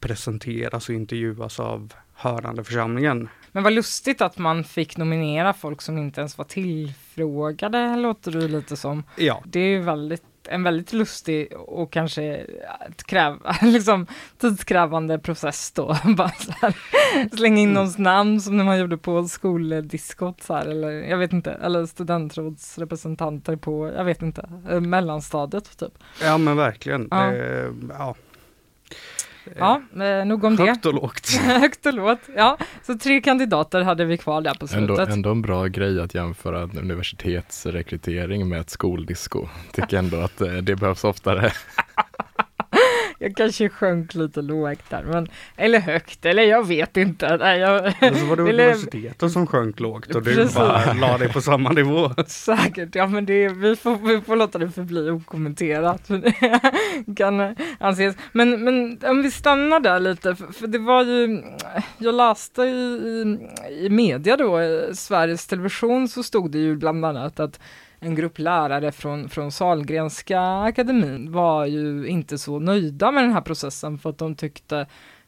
presenteras 0.00 0.88
och 0.88 0.94
intervjuas 0.94 1.60
av 1.60 1.92
hörande 2.14 2.64
församlingen. 2.64 3.28
Men 3.52 3.62
vad 3.62 3.72
lustigt 3.72 4.20
att 4.20 4.38
man 4.38 4.64
fick 4.64 4.96
nominera 4.96 5.52
folk 5.52 5.82
som 5.82 5.98
inte 5.98 6.20
ens 6.20 6.38
var 6.38 6.44
tillfrågade, 6.44 7.96
låter 7.96 8.30
det 8.30 8.48
lite 8.48 8.76
som. 8.76 9.04
Ja, 9.16 9.42
Det 9.46 9.60
är 9.60 9.68
ju 9.68 9.80
väldigt, 9.80 10.22
en 10.48 10.62
väldigt 10.62 10.92
lustig 10.92 11.52
och 11.56 11.92
kanske 11.92 12.46
kräv, 13.06 13.38
liksom, 13.62 14.06
tidskrävande 14.38 15.18
process 15.18 15.72
då. 15.72 15.86
Bara 16.16 16.32
här, 16.60 16.74
slänga 17.36 17.60
in 17.60 17.72
någons 17.72 17.98
namn 17.98 18.40
som 18.40 18.56
när 18.56 18.64
man 18.64 18.78
gjorde 18.78 18.96
på 18.96 19.24
skoldiskot 19.24 20.42
så 20.42 20.54
här, 20.54 20.66
eller 20.66 20.90
jag 20.90 21.18
vet 21.18 21.32
inte, 21.32 21.52
eller 21.52 21.86
studentrådsrepresentanter 21.86 23.56
på, 23.56 23.92
jag 23.96 24.04
vet 24.04 24.22
inte, 24.22 24.48
eh, 24.70 24.80
mellanstadiet 24.80 25.78
typ. 25.78 25.92
ja 26.22 26.38
men 26.38 26.56
verkligen. 26.56 27.08
Ja. 27.10 27.16
Det, 27.16 27.72
ja. 27.88 28.14
Ja, 29.58 29.82
eh, 30.04 30.26
nog 30.26 30.44
om 30.44 30.56
det. 30.56 30.62
Högt 30.62 30.86
och 30.86 30.94
lågt. 30.94 31.30
Högt 31.44 31.86
och 31.86 31.94
lågt. 31.94 32.20
Ja, 32.36 32.58
så 32.82 32.98
tre 32.98 33.20
kandidater 33.20 33.82
hade 33.82 34.04
vi 34.04 34.16
kvar 34.18 34.40
där 34.40 34.54
på 34.54 34.66
Ändå, 34.76 34.96
slutet. 34.96 35.14
ändå 35.14 35.30
en 35.30 35.42
bra 35.42 35.66
grej 35.66 36.00
att 36.00 36.14
jämföra 36.14 36.62
en 36.62 36.78
universitetsrekrytering 36.78 38.48
med 38.48 38.60
ett 38.60 38.70
skoldisco. 38.70 39.46
Tycker 39.72 39.98
ändå 39.98 40.16
att 40.16 40.40
eh, 40.40 40.52
det 40.52 40.76
behövs 40.76 41.04
oftare. 41.04 41.52
Jag 43.24 43.36
kanske 43.36 43.68
sjönk 43.68 44.14
lite 44.14 44.42
lågt 44.42 44.90
där, 44.90 45.02
men, 45.02 45.28
eller 45.56 45.78
högt, 45.78 46.24
eller 46.26 46.42
jag 46.42 46.66
vet 46.66 46.96
inte. 46.96 47.36
Nej, 47.36 47.60
jag, 47.60 47.86
Och 47.86 48.16
så 48.18 48.26
var 48.26 48.36
det 48.36 48.42
Eller- 48.48 48.64
universitetet 48.64 49.32
som 49.32 49.46
sjönk 49.46 49.80
lågt 49.80 50.14
och 50.14 50.22
du 50.22 50.34
Precis. 50.34 50.54
bara 50.56 50.92
la 50.92 51.18
dig 51.18 51.28
på 51.32 51.40
samma 51.40 51.72
nivå. 51.72 52.10
Säkert, 52.26 52.94
ja 52.94 53.06
men 53.06 53.26
det, 53.26 53.48
vi, 53.48 53.76
får, 53.76 53.96
vi 54.08 54.20
får 54.20 54.36
låta 54.36 54.58
det 54.58 54.70
förbli 54.70 55.10
okommenterat. 55.10 56.08
Kan 57.16 57.40
eh, 57.40 57.50
anses. 57.78 58.16
Men, 58.32 58.64
men 58.64 58.98
om 59.10 59.22
vi 59.22 59.30
stannar 59.30 59.80
där 59.80 60.00
lite, 60.00 60.34
för, 60.36 60.46
för 60.52 60.66
det 60.66 60.78
var 60.78 61.04
ju, 61.04 61.42
jag 61.98 62.14
läste 62.14 62.62
i, 62.62 62.66
i, 62.66 63.38
i 63.86 63.88
media 63.90 64.36
då, 64.36 64.62
i 64.62 64.90
Sveriges 64.94 65.46
Television 65.46 66.08
så 66.08 66.22
stod 66.22 66.50
det 66.50 66.58
ju 66.58 66.76
bland 66.76 67.04
annat 67.04 67.40
att 67.40 67.60
en 68.04 68.14
grupp 68.14 68.38
lärare 68.38 68.92
från, 68.92 69.28
från 69.28 69.52
Salgrenska 69.52 70.40
akademin 70.40 71.32
var 71.32 71.66
ju 71.66 72.06
inte 72.06 72.38
så 72.38 72.58
nöjda 72.58 73.10
med 73.10 73.24
den 73.24 73.32
här 73.32 73.40
processen 73.40 73.98
för 73.98 74.10
att 74.10 74.18
de 74.18 74.34
tyckte 74.34 74.86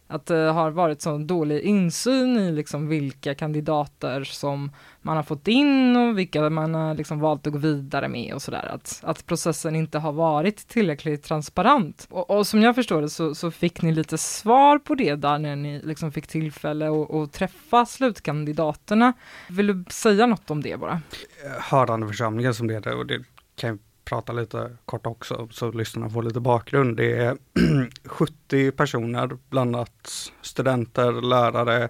att 0.09 0.27
det 0.27 0.37
har 0.37 0.71
varit 0.71 1.03
så 1.03 1.19
dålig 1.19 1.61
insyn 1.61 2.37
i 2.37 2.53
liksom 2.53 2.89
vilka 2.89 3.35
kandidater 3.35 4.25
som 4.25 4.71
man 5.03 5.17
har 5.17 5.23
fått 5.23 5.49
in 5.49 5.97
och 5.97 6.19
vilka 6.19 6.51
man 6.51 6.75
har 6.75 6.95
liksom 6.95 7.21
valt 7.21 7.47
att 7.47 7.53
gå 7.53 7.59
vidare 7.59 8.09
med 8.09 8.35
och 8.35 8.43
sådär. 8.43 8.71
Att, 8.75 9.01
att 9.03 9.27
processen 9.27 9.77
inte 9.77 9.99
har 9.99 10.13
varit 10.13 10.69
tillräckligt 10.69 11.23
transparent. 11.23 12.07
Och, 12.11 12.31
och 12.31 12.47
som 12.47 12.63
jag 12.63 12.75
förstår 12.75 13.03
det 13.03 13.09
så, 13.09 13.35
så, 13.35 13.51
fick 13.51 13.83
ni 13.83 13.93
lite 13.93 14.19
svar 14.19 14.79
på 14.79 14.95
det 14.95 15.15
där 15.15 15.39
när 15.39 15.57
ni 15.57 15.83
liksom 15.85 16.13
fick 16.13 16.27
tillfälle 16.27 16.89
att, 16.89 17.15
att 17.15 17.33
träffa 17.33 17.87
slutkandidaterna. 17.87 19.13
Vill 19.49 19.67
du 19.67 19.85
säga 19.91 20.27
något 20.27 20.51
om 20.51 20.63
det 20.63 20.81
bara? 20.81 21.01
Eh, 21.45 21.63
hörande 21.63 22.07
församlingen 22.07 22.55
som 22.55 22.67
det 22.67 22.87
är 22.87 22.97
och 22.97 23.07
det 23.07 23.25
kan 23.57 23.79
prata 24.07 24.33
lite 24.33 24.77
kort 24.85 25.07
också 25.07 25.49
så 25.51 25.71
lyssnarna 25.71 26.11
får 26.11 26.23
lite 26.23 26.41
bakgrund. 26.41 26.97
Det 26.97 27.13
är 27.13 27.37
70 28.05 28.71
personer, 28.71 29.31
blandat 29.51 30.11
studenter, 30.43 31.13
lärare, 31.13 31.89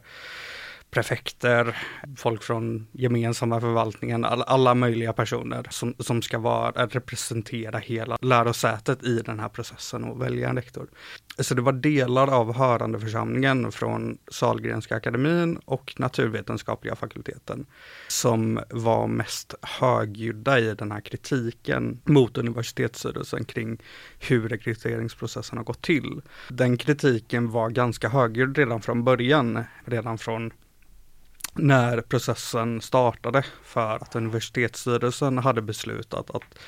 prefekter, 0.97 1.77
folk 2.17 2.43
från 2.43 2.87
gemensamma 2.93 3.61
förvaltningen, 3.61 4.25
all, 4.25 4.43
alla 4.43 4.75
möjliga 4.75 5.13
personer 5.13 5.67
som, 5.71 5.95
som 5.99 6.23
ska 6.23 6.39
vara, 6.39 6.87
representera 6.87 7.79
hela 7.79 8.19
lärosätet 8.21 9.05
i 9.05 9.21
den 9.21 9.41
här 9.41 9.49
processen 9.49 10.05
och 10.05 10.23
välja 10.23 10.49
en 10.49 10.57
rektor. 10.57 10.89
Så 11.39 11.55
det 11.55 11.63
var 11.63 11.73
delar 11.73 12.29
av 12.29 12.55
hörandeförsamlingen 12.55 13.73
från 13.73 14.19
Salgrenska 14.31 14.97
akademin 14.97 15.59
och 15.65 15.95
naturvetenskapliga 15.97 16.97
fakulteten 16.97 17.67
som 18.09 18.61
var 18.71 19.07
mest 19.07 19.55
högljudda 19.63 20.59
i 20.59 20.75
den 20.75 20.93
här 20.93 21.01
kritiken 21.01 22.01
mot 22.05 22.39
universitetsstyrelsen 22.39 23.45
kring 23.45 23.83
hur 24.21 24.49
rekryteringsprocessen 24.49 25.59
har 25.59 25.65
gått 25.65 25.83
till. 25.83 26.23
Den 26.49 26.77
kritiken 26.77 27.51
var 27.51 27.71
ganska 27.71 28.09
högljudd 28.09 28.59
redan 28.59 28.83
från 28.83 29.05
början, 29.05 29.65
redan 29.85 30.19
från 30.19 30.53
när 31.59 32.01
processen 32.01 32.81
startade 32.81 33.45
för 33.63 33.97
att 33.97 34.17
universitetsstyrelsen 34.17 35.39
hade 35.39 35.63
beslutat 35.63 36.31
att 36.31 36.59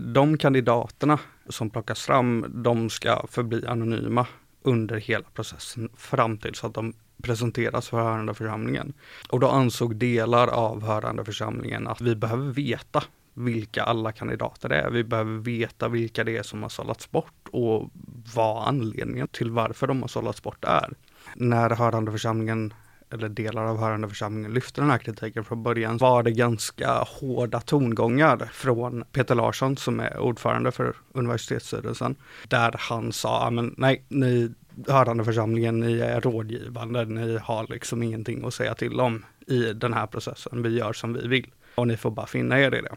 de 0.00 0.38
kandidaterna 0.38 1.18
som 1.48 1.70
plockas 1.70 2.02
fram, 2.02 2.46
de 2.62 2.90
ska 2.90 3.26
förbli 3.30 3.66
anonyma 3.66 4.26
under 4.62 4.96
hela 4.96 5.24
processen 5.34 5.88
fram 5.96 6.38
tills 6.38 6.64
att 6.64 6.74
de 6.74 6.94
presenteras 7.22 7.88
för 7.88 7.96
hörandeförsamlingen. 7.96 8.92
Och 9.28 9.40
då 9.40 9.48
ansåg 9.48 9.96
delar 9.96 10.48
av 10.48 10.82
hörandeförsamlingen 10.82 11.88
att 11.88 12.00
vi 12.00 12.16
behöver 12.16 12.52
veta 12.52 13.02
vilka 13.34 13.82
alla 13.82 14.12
kandidater 14.12 14.70
är. 14.70 14.90
Vi 14.90 15.04
behöver 15.04 15.38
veta 15.38 15.88
vilka 15.88 16.24
det 16.24 16.36
är 16.36 16.42
som 16.42 16.62
har 16.62 16.68
sållats 16.68 17.10
bort 17.10 17.48
och 17.52 17.90
vad 18.34 18.68
anledningen 18.68 19.28
till 19.28 19.50
varför 19.50 19.86
de 19.86 20.00
har 20.00 20.08
sållats 20.08 20.42
bort 20.42 20.64
är. 20.64 20.92
När 21.36 21.70
hörandeförsamlingen 21.70 22.74
eller 23.12 23.28
delar 23.28 23.64
av 23.64 23.78
hörande 23.78 24.08
församlingen 24.08 24.54
lyfte 24.54 24.80
den 24.80 24.90
här 24.90 24.98
kritiken 24.98 25.44
från 25.44 25.62
början 25.62 25.96
var 25.96 26.22
det 26.22 26.30
ganska 26.30 26.92
hårda 26.92 27.60
tongångar 27.60 28.50
från 28.52 29.04
Peter 29.12 29.34
Larsson 29.34 29.76
som 29.76 30.00
är 30.00 30.18
ordförande 30.18 30.72
för 30.72 30.94
universitetsstyrelsen. 31.12 32.16
Där 32.48 32.74
han 32.78 33.12
sa, 33.12 33.50
men 33.50 33.74
nej, 33.78 34.04
ni 34.08 34.52
hörande 34.88 35.24
församlingen, 35.24 35.80
ni 35.80 36.00
är 36.00 36.20
rådgivande, 36.20 37.04
ni 37.04 37.38
har 37.42 37.66
liksom 37.68 38.02
ingenting 38.02 38.44
att 38.44 38.54
säga 38.54 38.74
till 38.74 39.00
om 39.00 39.24
i 39.46 39.72
den 39.72 39.92
här 39.92 40.06
processen. 40.06 40.62
Vi 40.62 40.78
gör 40.78 40.92
som 40.92 41.12
vi 41.12 41.28
vill 41.28 41.50
och 41.74 41.88
ni 41.88 41.96
får 41.96 42.10
bara 42.10 42.26
finna 42.26 42.60
er 42.60 42.74
i 42.74 42.80
det 42.80 42.96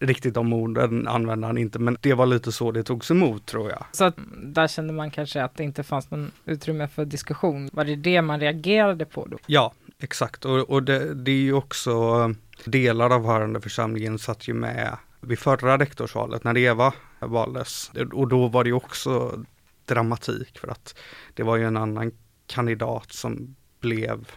riktigt 0.00 0.34
de 0.34 0.52
orden 0.52 1.08
använde 1.08 1.46
han 1.46 1.58
inte, 1.58 1.78
men 1.78 1.96
det 2.00 2.14
var 2.14 2.26
lite 2.26 2.52
så 2.52 2.70
det 2.70 2.82
togs 2.82 3.10
emot 3.10 3.46
tror 3.46 3.70
jag. 3.70 3.84
Så 3.92 4.04
att 4.04 4.16
där 4.42 4.68
kände 4.68 4.92
man 4.92 5.10
kanske 5.10 5.42
att 5.44 5.56
det 5.56 5.64
inte 5.64 5.82
fanns 5.82 6.10
någon 6.10 6.32
utrymme 6.44 6.88
för 6.88 7.04
diskussion. 7.04 7.70
Var 7.72 7.84
det 7.84 7.96
det 7.96 8.22
man 8.22 8.40
reagerade 8.40 9.04
på 9.04 9.26
då? 9.26 9.38
Ja, 9.46 9.72
exakt. 9.98 10.44
Och, 10.44 10.70
och 10.70 10.82
det, 10.82 11.14
det 11.14 11.30
är 11.30 11.42
ju 11.42 11.52
också 11.52 12.34
delar 12.64 13.10
av 13.10 13.26
hörande 13.26 13.60
församlingen 13.60 14.18
satt 14.18 14.48
ju 14.48 14.54
med 14.54 14.96
vid 15.20 15.38
förra 15.38 15.78
rektorsvalet 15.78 16.44
när 16.44 16.58
Eva 16.58 16.94
valdes. 17.20 17.90
Och 18.12 18.28
då 18.28 18.48
var 18.48 18.64
det 18.64 18.70
ju 18.70 18.74
också 18.74 19.44
dramatik 19.84 20.58
för 20.58 20.68
att 20.68 20.98
det 21.34 21.42
var 21.42 21.56
ju 21.56 21.64
en 21.64 21.76
annan 21.76 22.12
kandidat 22.46 23.12
som 23.12 23.56
blev 23.80 24.28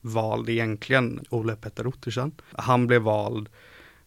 vald 0.00 0.48
egentligen, 0.48 1.24
Ole 1.30 1.56
Petter 1.56 1.86
Ottersen. 1.86 2.32
Han 2.52 2.86
blev 2.86 3.02
vald 3.02 3.48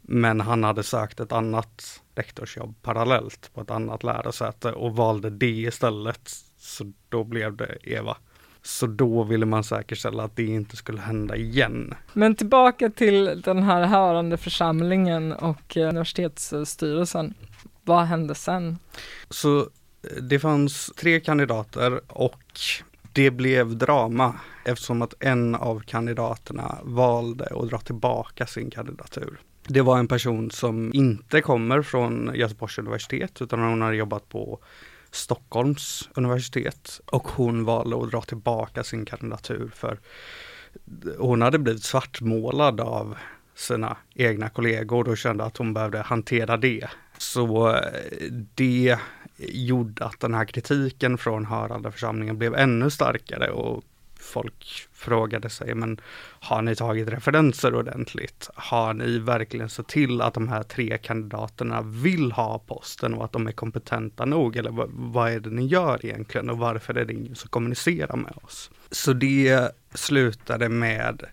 men 0.07 0.41
han 0.41 0.63
hade 0.63 0.83
sökt 0.83 1.19
ett 1.19 1.31
annat 1.31 2.01
rektorsjobb 2.15 2.75
parallellt 2.81 3.51
på 3.53 3.61
ett 3.61 3.71
annat 3.71 4.03
lärosäte 4.03 4.71
och 4.71 4.95
valde 4.95 5.29
det 5.29 5.61
istället. 5.61 6.31
Så 6.57 6.91
då 7.09 7.23
blev 7.23 7.55
det 7.55 7.77
Eva. 7.83 8.17
Så 8.61 8.87
då 8.87 9.23
ville 9.23 9.45
man 9.45 9.63
säkerställa 9.63 10.23
att 10.23 10.35
det 10.35 10.45
inte 10.45 10.75
skulle 10.75 11.01
hända 11.01 11.35
igen. 11.35 11.93
Men 12.13 12.35
tillbaka 12.35 12.89
till 12.89 13.41
den 13.41 13.63
här 13.63 13.83
hörande 13.83 14.37
församlingen 14.37 15.33
och 15.33 15.77
universitetsstyrelsen. 15.77 17.33
Vad 17.83 18.05
hände 18.05 18.35
sen? 18.35 18.77
Så 19.29 19.59
eh, 19.59 19.65
det 20.21 20.39
fanns 20.39 20.91
tre 20.97 21.19
kandidater 21.19 22.01
och 22.07 22.59
det 23.13 23.31
blev 23.31 23.77
drama 23.77 24.35
eftersom 24.65 25.01
att 25.01 25.13
en 25.19 25.55
av 25.55 25.79
kandidaterna 25.79 26.77
valde 26.83 27.45
att 27.45 27.69
dra 27.69 27.79
tillbaka 27.79 28.47
sin 28.47 28.69
kandidatur. 28.71 29.39
Det 29.67 29.81
var 29.81 29.99
en 29.99 30.07
person 30.07 30.51
som 30.51 30.91
inte 30.93 31.41
kommer 31.41 31.81
från 31.81 32.31
Göteborgs 32.35 32.77
universitet 32.77 33.41
utan 33.41 33.59
hon 33.59 33.81
har 33.81 33.93
jobbat 33.93 34.29
på 34.29 34.59
Stockholms 35.11 36.09
universitet 36.13 37.01
och 37.05 37.27
hon 37.27 37.65
valde 37.65 37.97
att 37.97 38.11
dra 38.11 38.21
tillbaka 38.21 38.83
sin 38.83 39.05
kandidatur 39.05 39.71
för 39.75 39.99
hon 41.17 41.41
hade 41.41 41.59
blivit 41.59 41.83
svartmålad 41.83 42.81
av 42.81 43.17
sina 43.55 43.97
egna 44.13 44.49
kollegor 44.49 45.09
och 45.09 45.17
kände 45.17 45.43
att 45.43 45.57
hon 45.57 45.73
behövde 45.73 45.99
hantera 45.99 46.57
det. 46.57 46.87
Så 47.17 47.69
eh, 47.69 47.81
det 48.55 48.97
gjorde 49.37 50.05
att 50.05 50.19
den 50.19 50.33
här 50.33 50.45
kritiken 50.45 51.17
från 51.17 51.45
hörande 51.45 51.91
församlingen 51.91 52.37
blev 52.37 52.55
ännu 52.55 52.89
starkare 52.89 53.51
och 53.51 53.83
folk 54.19 54.87
frågade 54.93 55.49
sig, 55.49 55.75
men 55.75 56.01
har 56.39 56.61
ni 56.61 56.75
tagit 56.75 57.09
referenser 57.09 57.75
ordentligt? 57.75 58.49
Har 58.55 58.93
ni 58.93 59.19
verkligen 59.19 59.69
sett 59.69 59.87
till 59.87 60.21
att 60.21 60.33
de 60.33 60.47
här 60.47 60.63
tre 60.63 60.97
kandidaterna 60.97 61.81
vill 61.81 62.31
ha 62.31 62.59
posten 62.59 63.13
och 63.13 63.25
att 63.25 63.31
de 63.31 63.47
är 63.47 63.51
kompetenta 63.51 64.25
nog? 64.25 64.55
Eller 64.55 64.71
vad 65.13 65.31
är 65.31 65.39
det 65.39 65.49
ni 65.49 65.65
gör 65.65 66.05
egentligen 66.05 66.49
och 66.49 66.57
varför 66.57 66.97
är 66.97 67.05
det 67.05 67.13
ingen 67.13 67.35
som 67.35 67.49
kommunicerar 67.49 68.17
med 68.17 68.33
oss? 68.43 68.71
Så 68.91 69.13
det 69.13 69.71
slutade 69.93 70.69
med 70.69 71.25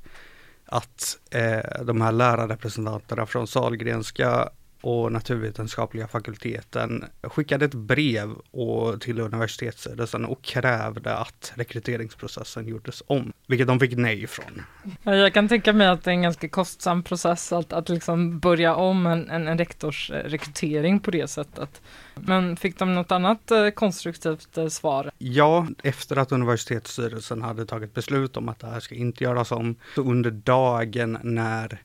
att 0.66 1.18
eh, 1.30 1.84
de 1.84 2.00
här 2.00 2.12
lärarrepresentanterna 2.12 3.26
från 3.26 3.46
Salgrenska 3.46 4.48
och 4.82 5.12
naturvetenskapliga 5.12 6.08
fakulteten 6.08 7.04
skickade 7.22 7.64
ett 7.64 7.74
brev 7.74 8.30
och 8.50 9.00
till 9.00 9.20
universitetsstyrelsen 9.20 10.24
och 10.24 10.42
krävde 10.42 11.16
att 11.16 11.52
rekryteringsprocessen 11.54 12.68
gjordes 12.68 13.02
om, 13.06 13.32
vilket 13.46 13.66
de 13.66 13.80
fick 13.80 13.96
nej 13.96 14.26
från. 14.26 14.62
Jag 15.02 15.34
kan 15.34 15.48
tänka 15.48 15.72
mig 15.72 15.86
att 15.86 16.04
det 16.04 16.10
är 16.10 16.14
en 16.14 16.22
ganska 16.22 16.48
kostsam 16.48 17.02
process 17.02 17.52
att, 17.52 17.72
att 17.72 17.88
liksom 17.88 18.38
börja 18.38 18.74
om 18.74 19.06
en, 19.06 19.30
en, 19.30 19.48
en 19.48 19.58
rektorsrekrytering 19.58 21.00
på 21.00 21.10
det 21.10 21.28
sättet. 21.28 21.82
Men 22.14 22.56
fick 22.56 22.78
de 22.78 22.94
något 22.94 23.12
annat 23.12 23.50
eh, 23.50 23.68
konstruktivt 23.68 24.58
eh, 24.58 24.68
svar? 24.68 25.10
Ja, 25.18 25.66
efter 25.82 26.16
att 26.16 26.32
universitetsstyrelsen 26.32 27.42
hade 27.42 27.66
tagit 27.66 27.94
beslut 27.94 28.36
om 28.36 28.48
att 28.48 28.58
det 28.58 28.66
här 28.66 28.80
ska 28.80 28.94
inte 28.94 29.24
göras 29.24 29.52
om, 29.52 29.74
så 29.94 30.02
under 30.02 30.30
dagen 30.30 31.18
när 31.22 31.82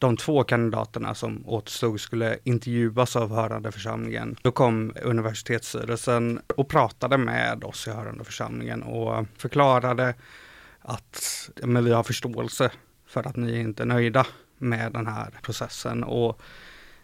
de 0.00 0.16
två 0.16 0.44
kandidaterna 0.44 1.14
som 1.14 1.48
återstod 1.48 2.00
skulle 2.00 2.38
intervjuas 2.44 3.16
av 3.16 3.34
hörande 3.34 3.72
församlingen. 3.72 4.36
Då 4.42 4.52
kom 4.52 4.92
universitetsstyrelsen 5.02 6.40
och 6.56 6.68
pratade 6.68 7.18
med 7.18 7.64
oss 7.64 7.86
i 7.86 7.90
hörande 7.90 8.24
församlingen 8.24 8.82
och 8.82 9.26
förklarade 9.38 10.14
att 10.80 11.50
men 11.62 11.84
vi 11.84 11.92
har 11.92 12.02
förståelse 12.02 12.70
för 13.06 13.26
att 13.26 13.36
ni 13.36 13.60
inte 13.60 13.82
är 13.82 13.86
nöjda 13.86 14.26
med 14.58 14.92
den 14.92 15.06
här 15.06 15.30
processen 15.42 16.04
och 16.04 16.42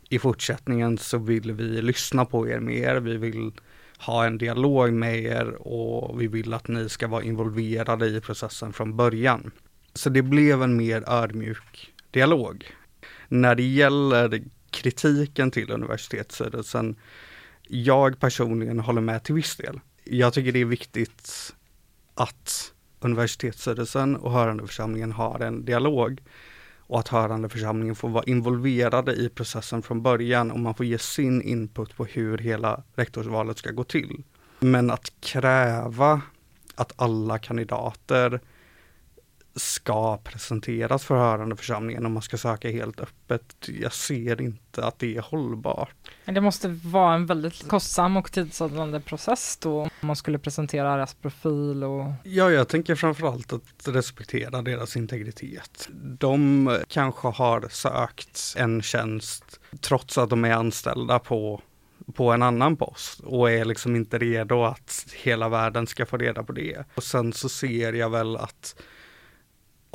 i 0.09 0.19
fortsättningen 0.19 0.99
så 0.99 1.19
vill 1.19 1.53
vi 1.53 1.83
lyssna 1.83 2.25
på 2.25 2.49
er 2.49 2.61
mer. 2.61 2.97
Vi 2.97 3.17
vill 3.17 3.53
ha 3.99 4.27
en 4.27 4.39
dialog 4.39 4.93
med 4.93 5.19
er 5.19 5.69
och 5.69 6.21
vi 6.21 6.27
vill 6.27 6.55
att 6.55 6.69
ni 6.69 6.89
ska 6.89 7.09
vara 7.09 7.23
involverade 7.23 8.07
i 8.07 8.21
processen 8.21 8.73
från 8.73 8.97
början. 8.97 9.51
Så 9.95 10.11
det 10.11 10.23
blev 10.23 10.63
en 10.63 10.77
mer 10.77 11.05
ödmjuk 11.07 11.93
dialog 12.11 12.67
när 13.29 13.55
det 13.55 13.63
gäller 13.63 14.43
kritiken 14.71 15.51
till 15.51 15.71
universitetsstyrelsen, 15.71 16.97
jag 17.69 18.21
personligen 18.21 18.81
håller 18.81 19.01
med 19.01 19.23
till 19.25 19.35
viss 19.35 19.57
del. 19.57 19.81
Jag 20.05 20.33
tycker 20.33 20.53
det 20.53 20.61
är 20.61 20.65
viktigt 20.65 21.55
att 22.15 22.73
universitetsstyrelsen 23.01 24.17
och 24.17 24.33
hörandeförsamlingen 24.33 25.13
har 25.13 25.41
en 25.41 25.65
dialog 25.65 26.23
och 26.79 26.99
att 26.99 27.09
hörandeförsamlingen 27.09 27.95
får 27.95 28.09
vara 28.09 28.25
involverade 28.25 29.13
i 29.15 29.29
processen 29.29 29.83
från 29.83 30.03
början 30.03 30.51
och 30.51 30.61
man 30.61 30.75
får 30.75 30.87
ge 30.87 30.99
sin 30.99 31.43
input 31.43 31.97
på 31.97 32.05
hur 32.05 32.39
hela 32.39 32.83
rektorsvalet 32.95 33.59
ska 33.59 33.71
gå 33.71 33.85
till. 33.85 34.23
Men 34.61 34.91
att 34.91 35.13
kräva 35.21 36.23
att 36.75 36.93
alla 36.97 37.39
kandidater 37.39 38.41
ska 39.57 40.17
presenteras 40.17 41.05
för 41.05 41.17
hörandeförsamlingen 41.17 42.07
om 42.07 42.13
man 42.13 42.23
ska 42.23 42.39
söka 42.39 42.71
helt 42.71 43.01
öppet. 43.01 43.69
Jag 43.81 43.93
ser 43.93 44.41
inte 44.41 44.85
att 44.85 44.99
det 44.99 45.17
är 45.17 45.21
hållbart. 45.21 45.95
Det 46.25 46.41
måste 46.41 46.69
vara 46.69 47.15
en 47.15 47.27
väldigt 47.27 47.69
kostsam 47.69 48.17
och 48.17 48.33
tidsödande 48.33 49.01
process 49.01 49.57
då 49.57 49.81
om 49.81 49.91
man 50.01 50.17
skulle 50.17 50.39
presentera 50.39 50.97
deras 50.97 51.15
profil 51.15 51.85
och... 51.85 52.13
Ja, 52.23 52.51
jag 52.51 52.69
tänker 52.69 52.95
framförallt 52.95 53.53
att 53.53 53.89
respektera 53.89 54.63
deras 54.63 54.97
integritet. 54.97 55.89
De 56.19 56.71
kanske 56.89 57.29
har 57.29 57.69
sökt 57.71 58.55
en 58.57 58.83
tjänst 58.83 59.61
trots 59.81 60.19
att 60.19 60.31
de 60.31 60.45
är 60.45 60.53
anställda 60.53 61.19
på 61.19 61.63
på 62.15 62.33
en 62.33 62.43
annan 62.43 62.77
post 62.77 63.21
och 63.21 63.51
är 63.51 63.65
liksom 63.65 63.97
inte 63.97 64.19
redo 64.19 64.65
att 64.65 65.07
hela 65.23 65.49
världen 65.49 65.87
ska 65.87 66.07
få 66.07 66.17
reda 66.17 66.43
på 66.43 66.53
det. 66.53 66.85
Och 66.95 67.03
sen 67.03 67.33
så 67.33 67.49
ser 67.49 67.93
jag 67.93 68.11
väl 68.11 68.37
att 68.37 68.77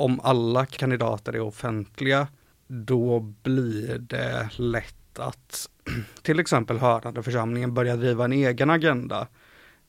om 0.02 0.20
alla 0.20 0.66
kandidater 0.66 1.32
är 1.32 1.40
offentliga, 1.40 2.28
då 2.66 3.20
blir 3.20 3.98
det 3.98 4.48
lätt 4.56 5.18
att 5.18 5.68
till 6.22 6.40
exempel 6.40 6.78
hörande 6.78 7.22
församlingen 7.22 7.74
börjar 7.74 7.96
driva 7.96 8.24
en 8.24 8.32
egen 8.32 8.70
agenda. 8.70 9.26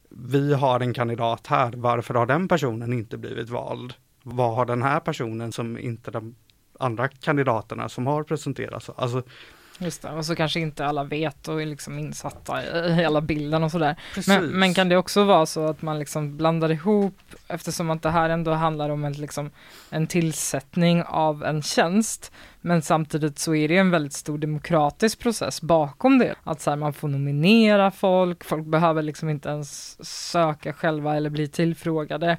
Vi 0.09 0.53
har 0.53 0.79
en 0.79 0.93
kandidat 0.93 1.47
här, 1.47 1.73
varför 1.75 2.13
har 2.13 2.25
den 2.25 2.47
personen 2.47 2.93
inte 2.93 3.17
blivit 3.17 3.49
vald? 3.49 3.93
Vad 4.23 4.55
har 4.55 4.65
den 4.65 4.81
här 4.81 4.99
personen 4.99 5.51
som 5.51 5.77
inte 5.77 6.11
de 6.11 6.35
andra 6.79 7.07
kandidaterna 7.07 7.89
som 7.89 8.07
har 8.07 8.23
presenterats? 8.23 8.89
Alltså, 8.95 9.23
Just 9.79 10.01
det, 10.01 10.09
och 10.09 10.25
så 10.25 10.35
kanske 10.35 10.59
inte 10.59 10.85
alla 10.85 11.03
vet 11.03 11.47
och 11.47 11.61
är 11.61 11.65
liksom 11.65 11.99
insatta 11.99 12.63
i 12.63 12.93
hela 12.93 13.21
bilden 13.21 13.63
och 13.63 13.71
sådär. 13.71 13.95
Men, 14.27 14.47
men, 14.47 14.73
kan 14.73 14.89
det 14.89 14.97
också 14.97 15.23
vara 15.23 15.45
så 15.45 15.67
att 15.67 15.81
man 15.81 15.99
liksom 15.99 16.37
blandar 16.37 16.71
ihop, 16.71 17.17
eftersom 17.47 17.89
att 17.89 18.01
det 18.01 18.09
här 18.09 18.29
ändå 18.29 18.51
handlar 18.51 18.89
om 18.89 19.05
en, 19.05 19.13
liksom, 19.13 19.51
en 19.89 20.07
tillsättning 20.07 21.03
av 21.03 21.43
en 21.43 21.61
tjänst, 21.61 22.31
men 22.61 22.81
samtidigt 22.81 23.39
så 23.39 23.55
är 23.55 23.67
det 23.67 23.77
en 23.77 23.91
väldigt 23.91 24.13
stor 24.13 24.37
demokratisk 24.37 25.19
process 25.19 25.61
bakom 25.61 26.19
det. 26.19 26.35
Att 26.43 26.61
så 26.61 26.69
här, 26.69 26.77
man 26.77 26.93
får 26.93 27.07
nominera 27.07 27.91
folk, 27.91 28.43
folk 28.43 28.65
behöver 28.65 29.01
liksom 29.01 29.29
inte 29.29 29.49
ens 29.49 29.97
söka 30.31 30.73
själva 30.73 31.15
eller 31.15 31.29
bli 31.29 31.47
tillfrågade. 31.47 32.37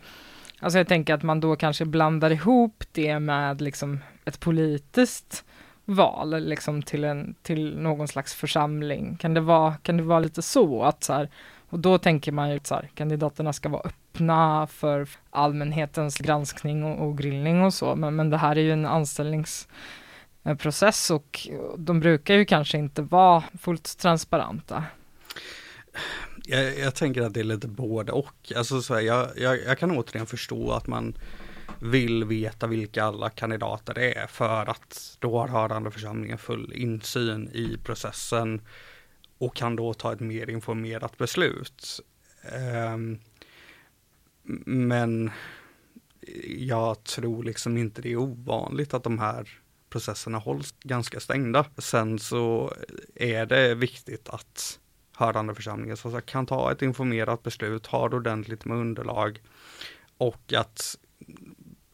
Alltså 0.60 0.78
jag 0.78 0.88
tänker 0.88 1.14
att 1.14 1.22
man 1.22 1.40
då 1.40 1.56
kanske 1.56 1.84
blandar 1.84 2.30
ihop 2.30 2.84
det 2.92 3.18
med 3.18 3.60
liksom 3.60 4.00
ett 4.24 4.40
politiskt 4.40 5.44
val 5.84 6.44
liksom 6.44 6.82
till, 6.82 7.04
en, 7.04 7.34
till 7.42 7.78
någon 7.78 8.08
slags 8.08 8.34
församling? 8.34 9.16
Kan 9.16 9.34
det 9.34 9.40
vara, 9.40 9.74
kan 9.74 9.96
det 9.96 10.02
vara 10.02 10.20
lite 10.20 10.42
så 10.42 10.82
att 10.82 11.04
så 11.04 11.12
här, 11.12 11.30
och 11.68 11.78
då 11.78 11.98
tänker 11.98 12.32
man 12.32 12.50
ju 12.50 12.56
att 12.56 12.72
kandidaterna 12.94 13.52
ska 13.52 13.68
vara 13.68 13.82
öppna 13.82 14.66
för 14.66 15.08
allmänhetens 15.30 16.18
granskning 16.18 16.84
och, 16.84 17.06
och 17.06 17.18
grillning 17.18 17.62
och 17.62 17.74
så, 17.74 17.96
men, 17.96 18.16
men 18.16 18.30
det 18.30 18.36
här 18.36 18.56
är 18.56 18.62
ju 18.62 18.72
en 18.72 18.86
anställningsprocess 18.86 21.10
och 21.10 21.48
de 21.76 22.00
brukar 22.00 22.34
ju 22.34 22.44
kanske 22.44 22.78
inte 22.78 23.02
vara 23.02 23.42
fullt 23.60 23.98
transparenta. 23.98 24.84
Jag, 26.46 26.78
jag 26.78 26.94
tänker 26.94 27.22
att 27.22 27.34
det 27.34 27.40
är 27.40 27.44
lite 27.44 27.68
både 27.68 28.12
och. 28.12 28.52
Alltså 28.56 28.82
så 28.82 28.94
här, 28.94 29.00
jag, 29.00 29.28
jag, 29.36 29.64
jag 29.64 29.78
kan 29.78 29.98
återigen 29.98 30.26
förstå 30.26 30.72
att 30.72 30.86
man 30.86 31.14
vill 31.80 32.24
veta 32.24 32.66
vilka 32.66 33.04
alla 33.04 33.30
kandidater 33.30 33.98
är 33.98 34.26
för 34.26 34.70
att 34.70 35.16
då 35.20 35.38
har 35.38 35.48
hörande 35.48 35.90
församlingen 35.90 36.38
full 36.38 36.72
insyn 36.72 37.48
i 37.48 37.78
processen 37.84 38.60
och 39.38 39.56
kan 39.56 39.76
då 39.76 39.94
ta 39.94 40.12
ett 40.12 40.20
mer 40.20 40.50
informerat 40.50 41.18
beslut. 41.18 42.00
Ehm, 42.42 43.18
men 44.66 45.30
jag 46.46 47.04
tror 47.04 47.44
liksom 47.44 47.76
inte 47.76 48.02
det 48.02 48.12
är 48.12 48.16
ovanligt 48.16 48.94
att 48.94 49.02
de 49.02 49.18
här 49.18 49.48
processerna 49.90 50.38
hålls 50.38 50.74
ganska 50.82 51.20
stängda. 51.20 51.64
Sen 51.78 52.18
så 52.18 52.72
är 53.14 53.46
det 53.46 53.74
viktigt 53.74 54.28
att 54.28 54.78
hörande 55.16 55.54
församlingen 55.54 55.96
så 55.96 56.20
kan 56.20 56.46
ta 56.46 56.72
ett 56.72 56.82
informerat 56.82 57.42
beslut, 57.42 57.86
har 57.86 58.14
ordentligt 58.14 58.64
med 58.64 58.76
underlag 58.76 59.42
och 60.18 60.52
att 60.52 60.98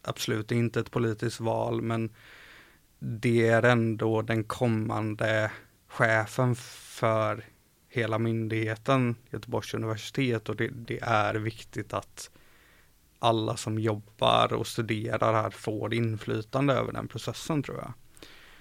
absolut 0.03 0.51
inte 0.51 0.79
ett 0.79 0.91
politiskt 0.91 1.39
val, 1.39 1.81
men 1.81 2.09
det 2.99 3.47
är 3.47 3.63
ändå 3.63 4.21
den 4.21 4.43
kommande 4.43 5.51
chefen 5.87 6.55
för 6.55 7.45
hela 7.89 8.19
myndigheten 8.19 9.15
Göteborgs 9.31 9.73
universitet 9.73 10.49
och 10.49 10.55
det, 10.55 10.67
det, 10.67 10.99
är 11.01 11.35
viktigt 11.35 11.93
att 11.93 12.29
alla 13.19 13.57
som 13.57 13.79
jobbar 13.79 14.53
och 14.53 14.67
studerar 14.67 15.33
här 15.33 15.49
får 15.49 15.93
inflytande 15.93 16.73
över 16.73 16.93
den 16.93 17.07
processen 17.07 17.63
tror 17.63 17.77
jag. 17.77 17.93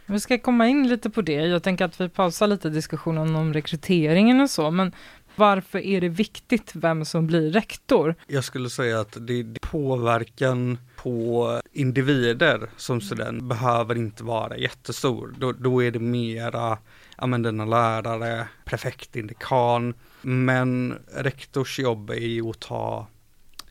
Vi 0.07 0.21
ska 0.21 0.39
komma 0.39 0.69
in 0.69 0.89
lite 0.89 1.11
på 1.11 1.23
det. 1.23 1.33
Jag 1.33 1.63
tänker 1.63 1.85
att 1.85 2.01
vi 2.01 2.09
pausar 2.09 2.47
lite 2.47 2.71
diskussionen 2.71 3.37
om 3.37 3.53
rekryteringen 3.55 4.41
och 4.41 4.51
så, 4.51 4.71
men 4.71 4.93
varför 5.37 5.79
är 5.79 6.01
det 6.01 6.09
viktigt 6.09 6.73
vem 6.75 7.05
som 7.05 7.27
blir 7.27 7.51
rektor? 7.51 8.15
Jag 8.27 8.45
skulle 8.45 8.71
säga 8.71 9.01
att 9.01 9.17
det, 9.21 9.41
är 9.41 9.59
påverkan 9.61 10.79
på 11.03 11.61
individer 11.73 12.71
som 12.77 13.01
student 13.01 13.43
behöver 13.43 13.99
inte 13.99 14.25
vara 14.25 14.57
jättestor. 14.57 15.35
Då, 15.39 15.53
då 15.53 15.83
är 15.83 15.91
det 15.91 15.99
mera 15.99 16.79
ja, 17.19 17.27
men 17.27 17.43
denna 17.43 17.65
lärare, 17.65 18.49
prefekt, 18.65 19.13
dekan. 19.13 19.95
Men 20.23 20.99
rektors 21.15 21.79
jobb 21.79 22.11
är 22.11 22.15
ju 22.15 22.51
att 22.51 22.61
ta 22.61 23.07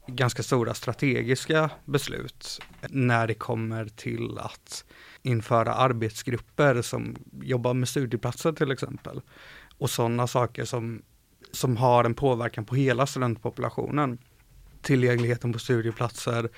ganska 0.07 0.43
stora 0.43 0.73
strategiska 0.73 1.69
beslut 1.85 2.61
när 2.89 3.27
det 3.27 3.33
kommer 3.33 3.85
till 3.85 4.37
att 4.37 4.85
införa 5.21 5.73
arbetsgrupper 5.73 6.81
som 6.81 7.15
jobbar 7.41 7.73
med 7.73 7.89
studieplatser 7.89 8.51
till 8.51 8.71
exempel. 8.71 9.21
Och 9.77 9.89
sådana 9.89 10.27
saker 10.27 10.65
som 10.65 11.01
som 11.51 11.77
har 11.77 12.03
en 12.03 12.13
påverkan 12.13 12.65
på 12.65 12.75
hela 12.75 13.05
studentpopulationen. 13.07 14.17
Tillgängligheten 14.81 15.53
på 15.53 15.59
studieplatser, 15.59 16.49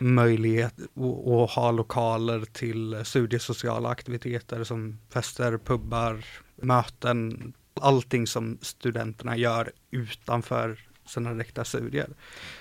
möjlighet 0.00 0.74
att 0.96 1.50
ha 1.50 1.70
lokaler 1.70 2.44
till 2.52 3.04
studiesociala 3.04 3.88
aktiviteter 3.88 4.64
som 4.64 4.98
fester, 5.12 5.58
pubbar, 5.58 6.24
möten, 6.56 7.52
allting 7.80 8.26
som 8.26 8.58
studenterna 8.60 9.36
gör 9.36 9.72
utanför 9.90 10.78
sina 11.10 11.32
direkta 11.32 11.64
studier. 11.64 12.08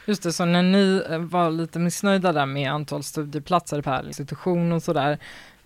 Just 0.06 0.24
det, 0.24 0.34
så 0.34 0.46
när 0.46 0.64
ni 0.64 1.04
eh, 1.10 1.20
var 1.20 1.52
lite 1.52 1.80
missnöjda 1.80 2.32
där 2.32 2.46
med 2.46 2.72
antal 2.72 3.04
studieplatser 3.04 3.82
per 3.82 4.08
institution 4.08 4.72
och 4.72 4.84
sådär, 4.84 5.20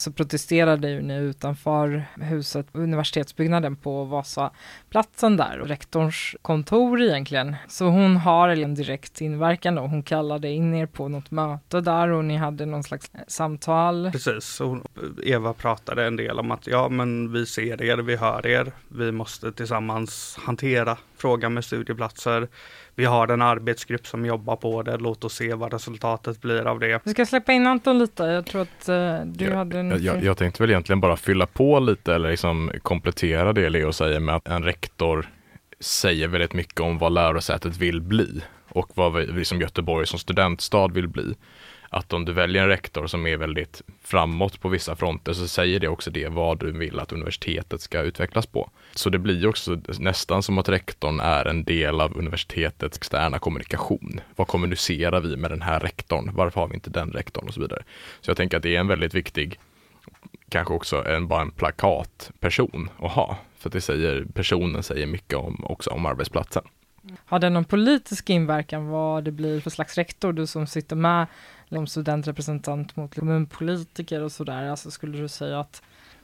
så 0.04 0.12
protesterade 0.12 0.90
ju 0.90 1.02
ni 1.02 1.16
utanför 1.16 2.06
huset, 2.16 2.68
universitetsbyggnaden 2.72 3.76
på 3.76 4.04
Vasaplatsen 4.04 5.38
där 5.38 5.60
och 5.60 5.68
rektorns 5.68 6.36
kontor 6.42 7.02
egentligen. 7.02 7.56
Så 7.68 7.86
hon 7.86 8.18
har 8.18 8.50
en 8.50 8.76
direkt 8.76 9.22
inverkan 9.22 9.78
och 9.78 9.90
hon 9.90 10.04
kallade 10.04 10.50
in 10.50 10.74
er 10.74 10.86
på 10.86 11.08
något 11.08 11.32
möte 11.32 11.82
där 11.82 12.08
och 12.08 12.26
ni 12.26 12.38
hade 12.38 12.66
någon 12.66 12.84
slags 12.84 13.12
samtal. 13.28 14.10
Precis, 14.12 14.62
och 14.62 14.78
Eva 15.24 15.54
pratade 15.54 16.06
en 16.06 16.16
del 16.16 16.40
om 16.40 16.52
att 16.52 16.68
ja 16.68 16.90
men 16.90 17.32
vi 17.32 17.46
ser 17.46 17.82
er, 17.82 17.98
vi 17.98 18.16
hör 18.16 18.48
er, 18.48 18.72
vi 18.88 19.12
måste 19.12 19.52
tillsammans 19.52 20.38
hantera 20.46 20.98
frågan 21.18 21.54
med 21.54 21.66
studieplatser 21.66 22.48
vi 22.96 23.06
har 23.06 23.28
en 23.28 23.42
arbetsgrupp 23.42 24.08
som 24.08 24.26
jobbar 24.26 24.56
på 24.56 24.84
det. 24.84 24.98
Låt 24.98 25.24
oss 25.24 25.34
se 25.34 25.54
vad 25.54 25.74
resultatet 25.74 26.42
blir 26.42 26.68
av 26.68 26.80
det. 26.80 27.02
Vi 27.04 27.12
ska 27.12 27.26
släppa 27.26 27.52
in 27.52 27.68
Anton 27.68 28.00
lite. 28.00 28.24
Jag 28.24 28.46
tror 28.46 28.62
att 28.62 28.90
uh, 28.90 29.26
du 29.26 29.46
jag, 29.46 29.56
hade 29.56 29.80
en... 29.80 29.93
Jag, 29.94 30.16
jag, 30.16 30.24
jag, 30.24 30.38
tänkte 30.38 30.64
väl 30.64 30.70
egentligen 30.70 31.00
bara 31.00 31.18
fylla 31.18 31.46
på 31.46 31.80
lite 31.80 32.16
eller 32.16 32.30
liksom 32.30 32.72
komplettera 32.82 33.54
det 33.54 33.70
Leo 33.70 33.92
säger 33.92 34.20
med 34.20 34.36
att 34.36 34.48
en 34.48 34.64
rektor 34.64 35.30
säger 35.80 36.28
väldigt 36.28 36.54
mycket 36.54 36.80
om 36.80 36.98
vad 36.98 37.14
lärosätet 37.14 37.78
vill 37.78 38.02
bli 38.02 38.42
och 38.70 38.90
vad 38.94 39.14
vi, 39.14 39.26
vi 39.26 39.46
som 39.46 39.62
Göteborg 39.62 40.08
som 40.08 40.20
studentstad 40.20 40.88
vill 40.88 41.08
bli 41.08 41.36
att 41.94 42.14
om 42.14 42.26
du 42.26 42.34
väljer 42.34 42.64
en 42.64 42.70
rektor 42.70 43.08
som 43.08 43.28
är 43.28 43.38
väldigt 43.38 43.82
framåt 44.04 44.62
på 44.62 44.70
vissa 44.70 44.96
fronter 44.96 45.34
så 45.34 45.48
säger 45.48 45.80
det 45.80 45.88
också 45.88 46.12
det 46.12 46.28
vad 46.28 46.60
du 46.60 46.72
vill 46.72 47.00
att 47.00 47.12
universitetet 47.12 47.82
ska 47.82 48.02
utvecklas 48.02 48.46
på. 48.46 48.70
Så 48.94 49.10
det 49.10 49.20
blir 49.20 49.48
också 49.48 49.82
nästan 50.00 50.44
som 50.44 50.58
att 50.58 50.70
rektorn 50.70 51.20
är 51.20 51.46
en 51.46 51.64
del 51.64 52.02
av 52.02 52.18
universitetets 52.18 52.98
externa 52.98 53.40
kommunikation. 53.40 54.22
Vad 54.36 54.48
kommunicerar 54.48 55.22
vi 55.22 55.38
med 55.38 55.52
den 55.52 55.62
här 55.62 55.80
rektorn? 55.80 56.30
Varför 56.34 56.62
har 56.62 56.68
vi 56.68 56.74
inte 56.74 56.90
den 56.90 57.12
rektorn 57.12 57.48
och 57.48 57.54
så 57.54 57.62
vidare. 57.62 57.84
Så 58.22 58.30
jag 58.30 58.38
tänker 58.38 58.58
att 58.58 58.64
det 58.64 58.76
är 58.76 58.80
en 58.80 58.88
väldigt 58.88 59.14
viktig, 59.14 59.60
kanske 60.54 60.74
också 60.74 61.08
en, 61.08 61.28
bara 61.28 61.42
en 61.42 61.52
plakatperson 61.52 62.90
att 63.00 63.12
ha. 63.12 63.38
För 63.58 63.70
att 63.70 63.74
det 63.74 63.82
säger, 63.82 64.26
personen 64.34 64.84
säger 64.84 65.08
mycket 65.08 65.38
om, 65.38 65.66
också 65.66 65.90
om 65.90 66.06
arbetsplatsen. 66.06 66.64
Har 67.26 67.40
det 67.40 67.50
någon 67.50 67.66
politisk 67.66 68.30
inverkan 68.30 68.88
vad 68.88 69.24
det 69.24 69.32
blir 69.32 69.62
för 69.62 69.70
slags 69.70 69.98
rektor, 69.98 70.34
du 70.34 70.48
som 70.48 70.68
sitter 70.68 70.96
med 70.96 71.28
som 71.70 71.88
studentrepresentant 71.88 72.96
mot 72.96 73.16
kommunpolitiker 73.16 74.22
och 74.22 74.32
sådär? 74.32 74.70
Alltså 74.70 74.92
skulle 74.92 75.18
du 75.18 75.28
säga 75.28 75.60
att 75.60 75.82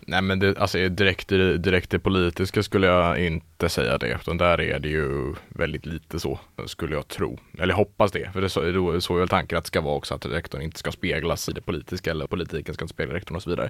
Nej 0.07 0.21
men 0.21 0.39
det, 0.39 0.57
alltså 0.57 0.89
direkt, 0.89 1.29
direkt 1.29 1.89
det 1.89 1.99
politiska 1.99 2.63
skulle 2.63 2.87
jag 2.87 3.25
inte 3.25 3.69
säga 3.69 3.97
det, 3.97 4.17
utan 4.21 4.37
där 4.37 4.61
är 4.61 4.79
det 4.79 4.89
ju 4.89 5.35
väldigt 5.47 5.85
lite 5.85 6.19
så, 6.19 6.39
skulle 6.65 6.95
jag 6.95 7.07
tro. 7.07 7.39
Eller 7.57 7.73
hoppas 7.73 8.11
det, 8.11 8.31
för 8.33 8.41
det 8.41 8.47
är 8.47 8.49
så, 8.49 9.01
så 9.01 9.15
är 9.15 9.19
väl 9.19 9.29
tanken 9.29 9.57
att 9.57 9.63
det 9.63 9.67
ska 9.67 9.81
vara 9.81 9.95
också, 9.95 10.15
att 10.15 10.25
rektorn 10.25 10.61
inte 10.61 10.79
ska 10.79 10.91
speglas 10.91 11.49
i 11.49 11.51
det 11.51 11.61
politiska 11.61 12.11
eller 12.11 12.27
politiken 12.27 12.73
ska 12.73 12.83
inte 12.83 12.93
spegla 12.93 13.13
rektorn 13.13 13.35
och 13.35 13.43
så 13.43 13.49
vidare. 13.49 13.69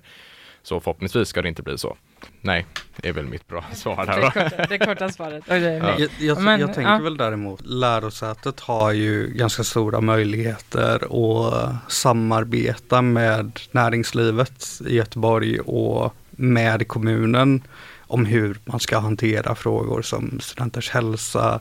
Så 0.63 0.79
förhoppningsvis 0.79 1.27
ska 1.27 1.41
det 1.41 1.49
inte 1.49 1.61
bli 1.61 1.77
så. 1.77 1.97
Nej, 2.41 2.65
det 2.95 3.09
är 3.09 3.13
väl 3.13 3.25
mitt 3.25 3.47
bra 3.47 3.63
svar 3.73 4.05
där. 4.05 4.21
Det, 4.21 4.49
korta, 4.49 4.65
det 4.69 4.77
korta 4.77 5.09
svaret. 5.09 5.43
Ja. 5.47 5.55
Jag, 5.57 6.09
jag, 6.19 6.41
Men, 6.41 6.59
jag 6.59 6.73
tänker 6.73 6.91
ja. 6.91 6.99
väl 6.99 7.17
däremot, 7.17 7.65
lärosätet 7.65 8.59
har 8.59 8.91
ju 8.91 9.27
ganska 9.27 9.63
stora 9.63 10.01
möjligheter 10.01 10.95
att 10.95 11.91
samarbeta 11.91 13.01
med 13.01 13.59
näringslivet 13.71 14.81
i 14.87 14.95
Göteborg 14.95 15.59
och 15.59 16.15
med 16.31 16.87
kommunen 16.87 17.63
om 18.09 18.25
hur 18.25 18.57
man 18.65 18.79
ska 18.79 18.99
hantera 18.99 19.55
frågor 19.55 20.01
som 20.01 20.39
studenters 20.39 20.89
hälsa, 20.89 21.59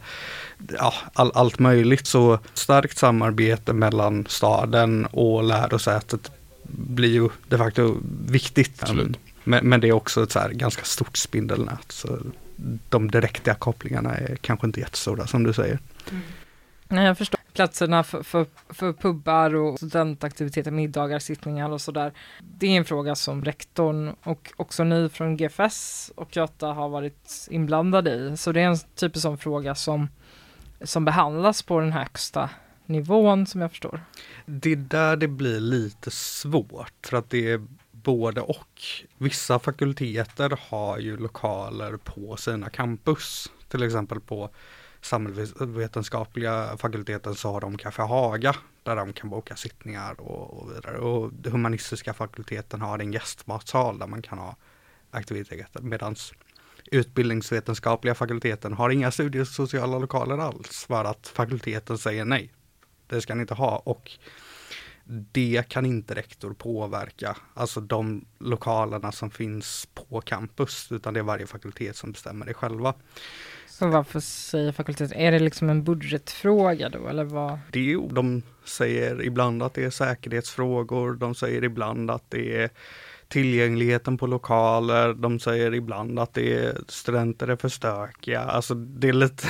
ja, 0.78 0.94
all, 1.12 1.32
allt 1.34 1.58
möjligt. 1.58 2.06
Så 2.06 2.38
starkt 2.54 2.98
samarbete 2.98 3.72
mellan 3.72 4.26
staden 4.28 5.06
och 5.06 5.44
lärosätet 5.44 6.30
blir 6.68 7.12
ju 7.12 7.28
de 7.48 7.58
facto 7.58 7.96
viktigt. 8.28 8.82
Absolut. 8.82 9.18
Men, 9.44 9.68
men, 9.68 9.80
det 9.80 9.88
är 9.88 9.92
också 9.92 10.22
ett 10.22 10.32
så 10.32 10.40
ganska 10.52 10.84
stort 10.84 11.16
spindelnät. 11.16 11.92
Så 11.92 12.18
de 12.88 13.10
direkta 13.10 13.54
kopplingarna 13.54 14.14
är 14.14 14.36
kanske 14.36 14.66
inte 14.66 14.80
jättestora 14.80 15.26
som 15.26 15.44
du 15.44 15.52
säger. 15.52 15.78
Mm. 16.10 16.22
Nej, 16.88 17.06
jag 17.06 17.18
förstår. 17.18 17.40
Platserna 17.52 18.04
för, 18.04 18.22
för, 18.22 18.46
för 18.68 18.92
pubbar 18.92 19.54
och 19.54 19.76
studentaktiviteter, 19.76 20.70
middagar, 20.70 21.18
sittningar 21.18 21.70
och 21.70 21.80
sådär. 21.80 22.12
Det 22.40 22.66
är 22.66 22.70
en 22.70 22.84
fråga 22.84 23.14
som 23.14 23.44
rektorn 23.44 24.14
och 24.22 24.52
också 24.56 24.84
ni 24.84 25.08
från 25.08 25.36
GFS 25.36 26.10
och 26.14 26.36
Göta 26.36 26.66
har 26.66 26.88
varit 26.88 27.48
inblandade 27.50 28.14
i. 28.14 28.36
Så 28.36 28.52
det 28.52 28.60
är 28.60 28.66
en 28.66 28.78
typ 28.94 29.16
av 29.16 29.20
sån 29.20 29.38
fråga 29.38 29.74
som, 29.74 30.08
som 30.80 31.04
behandlas 31.04 31.62
på 31.62 31.80
den 31.80 31.92
högsta 31.92 32.50
nivån 32.88 33.46
som 33.46 33.60
jag 33.60 33.70
förstår. 33.70 34.00
Det 34.46 34.72
är 34.72 34.76
där 34.76 35.16
det 35.16 35.28
blir 35.28 35.60
lite 35.60 36.10
svårt 36.10 37.06
för 37.06 37.16
att 37.16 37.30
det 37.30 37.50
är 37.50 37.66
både 37.92 38.40
och. 38.40 38.82
Vissa 39.18 39.58
fakulteter 39.58 40.58
har 40.68 40.98
ju 40.98 41.16
lokaler 41.16 41.96
på 41.96 42.36
sina 42.36 42.70
campus. 42.70 43.52
Till 43.68 43.82
exempel 43.82 44.20
på 44.20 44.50
samhällsvetenskapliga 45.00 46.76
fakulteten 46.76 47.34
så 47.34 47.52
har 47.52 47.60
de 47.60 47.78
Café 47.78 48.02
Haga 48.02 48.56
där 48.82 48.96
de 48.96 49.12
kan 49.12 49.30
boka 49.30 49.56
sittningar 49.56 50.20
och, 50.20 50.62
och 50.62 50.70
vidare. 50.70 50.98
Och 50.98 51.30
humanistiska 51.44 52.14
fakulteten 52.14 52.80
har 52.80 52.98
en 52.98 53.12
gästmatsal 53.12 53.98
där 53.98 54.06
man 54.06 54.22
kan 54.22 54.38
ha 54.38 54.56
aktiviteter 55.10 55.80
medan 55.80 56.16
utbildningsvetenskapliga 56.92 58.14
fakulteten 58.14 58.72
har 58.72 58.90
inga 58.90 59.10
studiesociala 59.10 59.98
lokaler 59.98 60.38
alls 60.38 60.84
för 60.84 61.04
att 61.04 61.28
fakulteten 61.28 61.98
säger 61.98 62.24
nej 62.24 62.52
det 63.08 63.20
ska 63.20 63.34
ni 63.34 63.40
inte 63.40 63.54
ha 63.54 63.82
och 63.84 64.10
det 65.32 65.62
kan 65.68 65.86
inte 65.86 66.14
rektor 66.14 66.52
påverka, 66.52 67.36
alltså 67.54 67.80
de 67.80 68.24
lokalerna 68.38 69.12
som 69.12 69.30
finns 69.30 69.88
på 69.94 70.20
campus, 70.20 70.92
utan 70.92 71.14
det 71.14 71.20
är 71.20 71.24
varje 71.24 71.46
fakultet 71.46 71.96
som 71.96 72.12
bestämmer 72.12 72.46
det 72.46 72.54
själva. 72.54 72.94
Så 73.66 73.88
varför 73.88 74.20
säger 74.20 74.72
fakulteten, 74.72 75.18
är 75.18 75.32
det 75.32 75.38
liksom 75.38 75.70
en 75.70 75.84
budgetfråga 75.84 76.88
då 76.88 77.08
eller 77.08 77.24
vad? 77.24 77.58
Det 77.72 77.92
är, 77.92 78.12
de 78.12 78.42
säger 78.64 79.22
ibland 79.22 79.62
att 79.62 79.74
det 79.74 79.84
är 79.84 79.90
säkerhetsfrågor, 79.90 81.12
de 81.12 81.34
säger 81.34 81.64
ibland 81.64 82.10
att 82.10 82.30
det 82.30 82.62
är 82.62 82.70
tillgängligheten 83.28 84.18
på 84.18 84.26
lokaler, 84.26 85.14
de 85.14 85.40
säger 85.40 85.74
ibland 85.74 86.18
att 86.18 86.34
det 86.34 86.54
är 86.58 86.78
studenter 86.88 87.48
är 87.48 87.56
för 87.56 87.68
stökiga, 87.68 88.40
alltså 88.40 88.74
det 88.74 89.08
är 89.08 89.12
lite 89.12 89.48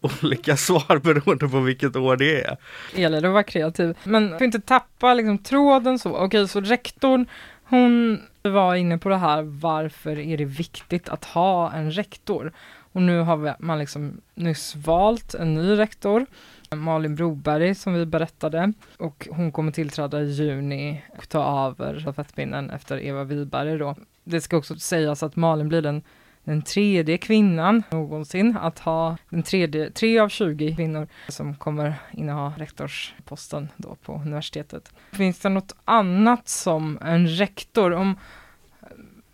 olika 0.22 0.56
svar 0.56 0.98
beroende 0.98 1.48
på 1.48 1.60
vilket 1.60 1.96
år 1.96 2.16
det 2.16 2.44
är. 2.44 2.56
Det 2.94 3.00
gäller 3.00 3.24
att 3.24 3.32
vara 3.32 3.42
kreativ, 3.42 3.96
men 4.04 4.30
får 4.30 4.42
inte 4.42 4.60
tappa 4.60 5.14
liksom 5.14 5.38
tråden 5.38 5.98
så. 5.98 6.16
Okej, 6.16 6.48
så 6.48 6.60
rektorn, 6.60 7.26
hon 7.64 8.20
var 8.42 8.74
inne 8.74 8.98
på 8.98 9.08
det 9.08 9.16
här, 9.16 9.42
varför 9.42 10.18
är 10.18 10.36
det 10.36 10.44
viktigt 10.44 11.08
att 11.08 11.24
ha 11.24 11.72
en 11.72 11.90
rektor? 11.90 12.52
Och 12.92 13.02
nu 13.02 13.20
har 13.20 13.56
man 13.58 13.78
liksom 13.78 14.20
nyss 14.34 14.76
valt 14.76 15.34
en 15.34 15.54
ny 15.54 15.78
rektor, 15.78 16.26
Malin 16.70 17.14
Broberg 17.14 17.74
som 17.74 17.94
vi 17.94 18.06
berättade. 18.06 18.72
Och 18.96 19.28
hon 19.30 19.52
kommer 19.52 19.72
tillträda 19.72 20.20
i 20.20 20.30
juni 20.30 21.02
och 21.18 21.28
ta 21.28 21.66
över 21.68 22.00
stafettpinnen 22.00 22.70
efter 22.70 23.04
Eva 23.04 23.24
Wiberg 23.24 23.78
då. 23.78 23.94
Det 24.24 24.40
ska 24.40 24.56
också 24.56 24.78
sägas 24.78 25.22
att 25.22 25.36
Malin 25.36 25.68
blir 25.68 25.82
den 25.82 26.02
den 26.48 26.62
tredje 26.62 27.18
kvinnan 27.18 27.82
någonsin 27.90 28.56
att 28.56 28.78
ha 28.78 29.16
den 29.30 29.42
tredje, 29.42 29.90
tre 29.90 30.18
av 30.18 30.28
20 30.28 30.74
kvinnor 30.76 31.08
som 31.28 31.54
kommer 31.54 31.94
inneha 32.12 32.52
rektorsposten 32.56 33.68
då 33.76 33.94
på 33.94 34.14
universitetet. 34.14 34.92
Finns 35.12 35.38
det 35.38 35.48
något 35.48 35.74
annat 35.84 36.48
som 36.48 36.98
en 37.02 37.28
rektor, 37.28 37.92
om 37.92 38.18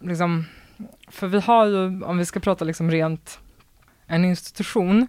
liksom, 0.01 0.44
för 1.09 1.27
vi 1.27 1.40
har 1.40 1.66
ju, 1.66 2.03
om 2.03 2.18
vi 2.18 2.25
ska 2.25 2.40
prata 2.40 2.64
liksom 2.64 2.90
rent, 2.90 3.40
en 4.07 4.25
institution 4.25 5.07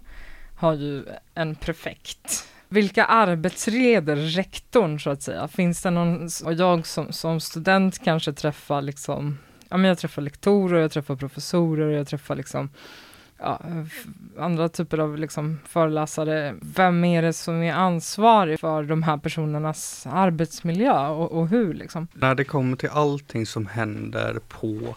har 0.56 0.74
ju 0.74 1.04
en 1.34 1.54
prefekt. 1.54 2.48
Vilka 2.68 3.04
arbetsleder 3.04 4.16
rektorn 4.16 5.00
så 5.00 5.10
att 5.10 5.22
säga? 5.22 5.48
Finns 5.48 5.82
det 5.82 5.90
någon, 5.90 6.28
och 6.44 6.52
jag 6.52 6.86
som, 6.86 7.12
som 7.12 7.40
student 7.40 8.04
kanske 8.04 8.32
träffar 8.32 8.82
liksom 8.82 9.38
ja, 9.68 9.76
men 9.76 9.88
jag 9.88 9.98
träffar 9.98 10.22
lektorer, 10.22 10.80
jag 10.80 10.92
träffar 10.92 11.16
professorer, 11.16 11.90
jag 11.90 12.08
träffar 12.08 12.36
liksom 12.36 12.70
ja, 13.38 13.60
andra 14.38 14.68
typer 14.68 14.98
av 14.98 15.18
liksom 15.18 15.58
föreläsare. 15.64 16.54
Vem 16.60 17.04
är 17.04 17.22
det 17.22 17.32
som 17.32 17.62
är 17.62 17.72
ansvarig 17.72 18.60
för 18.60 18.82
de 18.82 19.02
här 19.02 19.16
personernas 19.16 20.06
arbetsmiljö 20.10 21.08
och, 21.08 21.32
och 21.32 21.48
hur 21.48 21.74
liksom? 21.74 22.08
När 22.12 22.34
det 22.34 22.44
kommer 22.44 22.76
till 22.76 22.88
allting 22.88 23.46
som 23.46 23.66
händer 23.66 24.38
på 24.48 24.94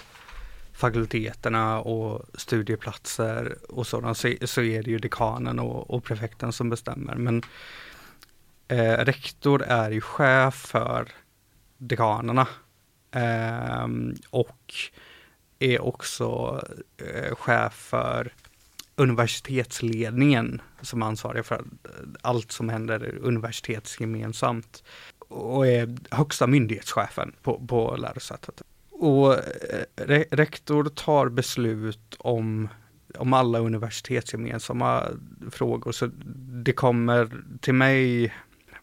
fakulteterna 0.79 1.79
och 1.79 2.25
studieplatser 2.33 3.57
och 3.69 3.87
sådant 3.87 4.17
så, 4.17 4.33
så 4.43 4.61
är 4.61 4.83
det 4.83 4.91
ju 4.91 4.99
dekanen 4.99 5.59
och, 5.59 5.89
och 5.89 6.03
prefekten 6.03 6.53
som 6.53 6.69
bestämmer. 6.69 7.15
Men 7.15 7.43
eh, 8.67 8.97
rektor 8.97 9.61
är 9.63 9.91
ju 9.91 10.01
chef 10.01 10.55
för 10.55 11.07
dekanerna 11.77 12.47
eh, 13.11 13.87
och 14.29 14.73
är 15.59 15.81
också 15.81 16.61
eh, 16.97 17.35
chef 17.35 17.73
för 17.73 18.33
universitetsledningen 18.95 20.61
som 20.81 21.01
ansvarig 21.01 21.45
för 21.45 21.63
allt 22.21 22.51
som 22.51 22.69
händer 22.69 23.17
universitetsgemensamt 23.21 24.83
och 25.19 25.67
är 25.67 25.97
högsta 26.11 26.47
myndighetschefen 26.47 27.35
på, 27.41 27.67
på 27.67 27.95
lärosätet. 27.95 28.61
Och 28.99 29.33
eh, 29.33 29.83
re 29.95 30.25
rektor 30.31 30.83
tar 30.83 31.29
beslut 31.29 32.15
om, 32.19 32.67
om 33.17 33.33
alla 33.33 33.59
universitetsgemensamma 33.59 35.03
frågor. 35.51 35.91
Så 35.91 36.09
det 36.63 36.73
kommer 36.73 37.43
till 37.61 37.73
mig 37.73 38.33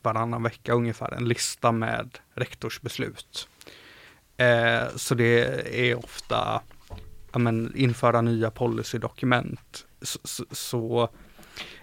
varannan 0.03 0.43
vecka 0.43 0.73
ungefär 0.73 1.15
en 1.15 1.29
lista 1.29 1.73
med 1.73 2.19
rektorsbeslut. 2.35 3.49
Eh, 4.37 4.85
så 4.97 5.15
det 5.15 5.41
är 5.89 5.95
ofta 5.95 6.61
ja, 7.33 7.39
men, 7.39 7.77
införa 7.77 8.21
nya 8.21 8.51
policydokument. 8.51 9.87
Så, 10.03 10.19
så, 10.25 10.45
så, 10.51 11.09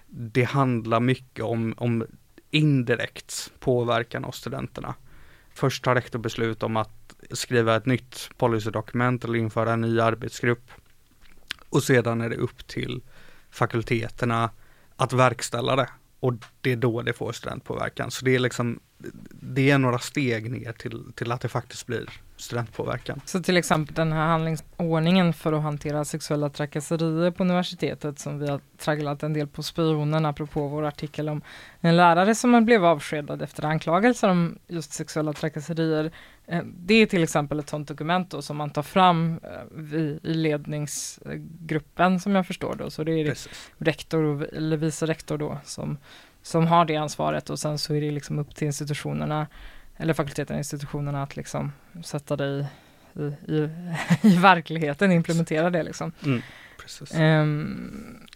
det 0.06 0.44
handlar 0.44 1.00
mycket 1.00 1.44
om, 1.44 1.74
om 1.76 2.06
indirekt 2.50 3.52
påverkan 3.60 4.24
av 4.24 4.30
studenterna. 4.30 4.94
Först 5.52 5.84
tar 5.84 5.94
rektor 5.94 6.18
beslut 6.18 6.62
om 6.62 6.76
att 6.76 7.03
skriva 7.30 7.76
ett 7.76 7.86
nytt 7.86 8.30
policydokument 8.36 9.24
eller 9.24 9.36
införa 9.36 9.72
en 9.72 9.80
ny 9.80 10.00
arbetsgrupp. 10.00 10.70
Och 11.68 11.82
sedan 11.82 12.20
är 12.20 12.28
det 12.28 12.36
upp 12.36 12.66
till 12.66 13.02
fakulteterna 13.50 14.50
att 14.96 15.12
verkställa 15.12 15.76
det. 15.76 15.88
Och 16.20 16.34
det 16.60 16.72
är 16.72 16.76
då 16.76 17.02
det 17.02 17.12
får 17.12 17.32
studentpåverkan. 17.32 18.10
Så 18.10 18.24
det 18.24 18.34
är 18.34 18.38
liksom, 18.38 18.80
det 19.30 19.70
är 19.70 19.78
några 19.78 19.98
steg 19.98 20.50
ner 20.50 20.72
till, 20.72 21.12
till 21.14 21.32
att 21.32 21.40
det 21.40 21.48
faktiskt 21.48 21.86
blir 21.86 22.08
studentpåverkan. 22.36 23.20
Så 23.24 23.42
till 23.42 23.56
exempel 23.56 23.94
den 23.94 24.12
här 24.12 24.26
handlingsordningen 24.26 25.32
för 25.32 25.52
att 25.52 25.62
hantera 25.62 26.04
sexuella 26.04 26.50
trakasserier 26.50 27.30
på 27.30 27.42
universitetet 27.42 28.18
som 28.18 28.38
vi 28.38 28.48
har 28.48 28.60
tragglat 28.78 29.22
en 29.22 29.32
del 29.32 29.46
på 29.46 29.62
spionen 29.62 30.26
apropå 30.26 30.68
vår 30.68 30.84
artikel 30.84 31.28
om 31.28 31.42
en 31.80 31.96
lärare 31.96 32.34
som 32.34 32.64
blev 32.64 32.84
avskedad 32.84 33.42
efter 33.42 33.64
anklagelser 33.64 34.28
om 34.28 34.58
just 34.68 34.92
sexuella 34.92 35.32
trakasserier. 35.32 36.12
Eh, 36.46 36.62
det 36.64 36.94
är 36.94 37.06
till 37.06 37.22
exempel 37.22 37.58
ett 37.58 37.68
sådant 37.68 37.88
dokument 37.88 38.30
då 38.30 38.42
som 38.42 38.56
man 38.56 38.70
tar 38.70 38.82
fram 38.82 39.40
eh, 39.42 39.98
i 39.98 40.34
ledningsgruppen 40.34 42.20
som 42.20 42.34
jag 42.34 42.46
förstår 42.46 42.74
då. 42.74 42.90
Så 42.90 43.04
det 43.04 43.12
är 43.12 43.24
Precis. 43.24 43.70
rektor 43.78 44.48
eller 44.52 44.76
vice 44.76 45.06
rektor 45.06 45.38
då 45.38 45.58
som, 45.64 45.98
som 46.42 46.66
har 46.66 46.84
det 46.84 46.96
ansvaret 46.96 47.50
och 47.50 47.58
sen 47.58 47.78
så 47.78 47.94
är 47.94 48.00
det 48.00 48.10
liksom 48.10 48.38
upp 48.38 48.54
till 48.54 48.66
institutionerna 48.66 49.46
eller 49.96 50.14
fakulteten, 50.14 50.58
institutionerna 50.58 51.22
att 51.22 51.36
liksom 51.36 51.72
sätta 52.04 52.36
det 52.36 52.44
i, 52.44 52.66
i, 53.22 53.54
i, 53.54 53.70
i 54.22 54.36
verkligheten, 54.36 55.12
implementera 55.12 55.70
det 55.70 55.82
liksom. 55.82 56.12
Mm. 56.24 56.42
Um, 57.42 58.26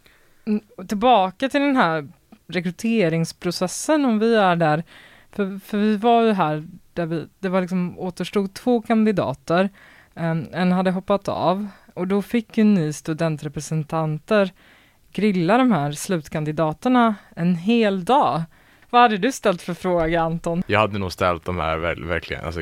tillbaka 0.89 1.49
till 1.49 1.61
den 1.61 1.77
här 1.77 2.09
rekryteringsprocessen 2.47 4.05
om 4.05 4.19
vi 4.19 4.35
är 4.35 4.57
där, 4.57 4.85
för, 5.39 5.59
för 5.59 5.79
vi 5.79 5.97
var 5.97 6.23
ju 6.23 6.33
här 6.33 6.65
där 6.93 7.07
vi, 7.07 7.27
det 7.39 7.49
var 7.49 7.61
liksom 7.61 7.99
återstod 7.99 8.55
två 8.55 8.83
kandidater, 8.83 9.69
um, 10.15 10.47
en 10.53 10.73
hade 10.73 10.91
hoppat 10.91 11.29
av 11.29 11.69
och 11.95 12.09
då 12.09 12.23
fick 12.23 12.59
ju 12.59 12.65
ni 12.65 12.93
studentrepresentanter 12.93 14.53
grilla 15.13 15.59
de 15.59 15.73
här 15.73 15.93
slutkandidaterna 15.93 17.15
en 17.37 17.55
hel 17.57 18.05
dag. 18.05 18.43
Vad 18.91 19.03
hade 19.03 19.19
du 19.19 19.33
ställt 19.33 19.63
för 19.63 19.75
fråga 19.75 20.21
Anton? 20.21 20.63
Jag 20.67 20.81
hade 20.81 20.99
nog 20.99 21.13
ställt 21.13 21.45
de 21.45 21.59
här 21.59 21.77
verkligen 22.07 22.45
alltså, 22.45 22.61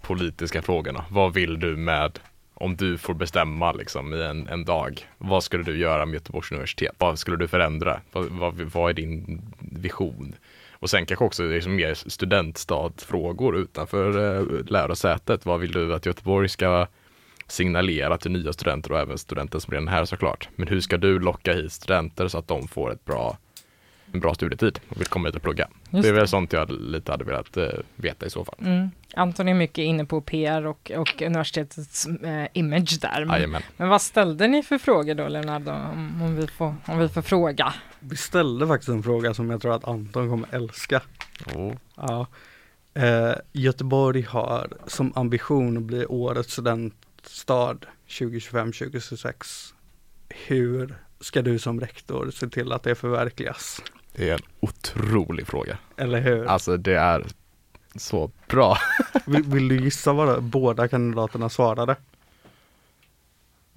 politiska 0.00 0.62
frågorna. 0.62 1.04
Vad 1.10 1.34
vill 1.34 1.60
du 1.60 1.76
med 1.76 2.18
om 2.54 2.76
du 2.76 2.98
får 2.98 3.14
bestämma 3.14 3.72
liksom 3.72 4.14
i 4.14 4.22
en, 4.22 4.48
en 4.48 4.64
dag, 4.64 5.08
vad 5.18 5.44
skulle 5.44 5.62
du 5.62 5.78
göra 5.78 6.06
med 6.06 6.14
Göteborgs 6.14 6.52
universitet? 6.52 6.94
Vad 6.98 7.18
skulle 7.18 7.36
du 7.36 7.48
förändra? 7.48 8.00
Vad, 8.12 8.24
vad, 8.24 8.54
vad 8.54 8.90
är 8.90 8.94
din 8.94 9.42
vision? 9.58 10.34
Och 10.80 10.90
sen 10.90 11.06
kanske 11.06 11.24
också 11.24 11.42
liksom 11.42 11.76
mer 11.76 11.94
studentstadsfrågor 11.94 13.56
utanför 13.56 14.38
eh, 14.38 14.64
lärosätet. 14.66 15.46
Vad 15.46 15.60
vill 15.60 15.72
du 15.72 15.94
att 15.94 16.06
Göteborg 16.06 16.48
ska 16.48 16.86
signalera 17.46 18.18
till 18.18 18.30
nya 18.30 18.52
studenter 18.52 18.92
och 18.92 18.98
även 18.98 19.18
studenter 19.18 19.58
som 19.58 19.72
redan 19.72 19.88
är 19.88 19.92
här 19.92 20.04
såklart. 20.04 20.48
Men 20.56 20.68
hur 20.68 20.80
ska 20.80 20.96
du 20.96 21.18
locka 21.18 21.52
hit 21.52 21.72
studenter 21.72 22.28
så 22.28 22.38
att 22.38 22.48
de 22.48 22.68
får 22.68 22.92
ett 22.92 23.04
bra 23.04 23.38
en 24.12 24.20
bra 24.20 24.34
studietid 24.34 24.80
och 24.88 25.00
vill 25.00 25.06
komma 25.06 25.28
hit 25.28 25.36
och 25.36 25.42
plugga. 25.42 25.68
Just 25.90 26.02
det 26.02 26.08
är 26.08 26.12
väl 26.12 26.28
sånt 26.28 26.52
jag 26.52 26.70
lite 26.70 27.12
hade 27.12 27.24
velat 27.24 27.56
uh, 27.56 27.68
veta 27.96 28.26
i 28.26 28.30
så 28.30 28.44
fall. 28.44 28.54
Mm. 28.60 28.90
Anton 29.14 29.48
är 29.48 29.54
mycket 29.54 29.82
inne 29.82 30.04
på 30.04 30.20
PR 30.20 30.66
och, 30.66 30.90
och 30.96 31.22
universitetets 31.22 32.06
uh, 32.06 32.46
image 32.52 32.98
där. 33.00 33.24
Men, 33.24 33.62
men, 33.76 33.88
vad 33.88 34.02
ställde 34.02 34.48
ni 34.48 34.62
för 34.62 34.78
frågor 34.78 35.14
då 35.14 35.28
Leonardo, 35.28 35.70
om, 35.70 36.22
om, 36.22 36.36
vi 36.36 36.46
får, 36.46 36.74
om 36.86 36.98
vi 36.98 37.08
får 37.08 37.22
fråga? 37.22 37.74
Vi 38.00 38.16
ställde 38.16 38.66
faktiskt 38.66 38.88
en 38.88 39.02
fråga 39.02 39.34
som 39.34 39.50
jag 39.50 39.62
tror 39.62 39.74
att 39.74 39.84
Anton 39.84 40.30
kommer 40.30 40.48
älska. 40.52 41.02
Oh. 41.54 41.72
Ja. 41.94 42.26
Uh, 42.98 43.34
Göteborg 43.52 44.22
har 44.22 44.68
som 44.86 45.12
ambition 45.14 45.76
att 45.76 45.82
bli 45.82 46.06
årets 46.06 46.52
studentstad 46.52 47.76
2025-2026. 48.08 49.72
Hur 50.28 50.94
ska 51.20 51.42
du 51.42 51.58
som 51.58 51.80
rektor 51.80 52.30
se 52.30 52.48
till 52.48 52.72
att 52.72 52.82
det 52.82 52.94
förverkligas? 52.94 53.82
Det 54.18 54.30
är 54.30 54.34
en 54.34 54.40
otrolig 54.60 55.46
fråga. 55.46 55.78
Eller 55.96 56.20
hur? 56.20 56.46
Alltså 56.46 56.76
det 56.76 56.94
är 56.94 57.26
så 57.96 58.30
bra. 58.48 58.78
vill, 59.26 59.42
vill, 59.42 59.68
du 59.68 59.76
gissa 59.76 60.12
vad 60.12 60.42
båda 60.42 60.88
kandidaterna 60.88 61.48
svarade? 61.48 61.96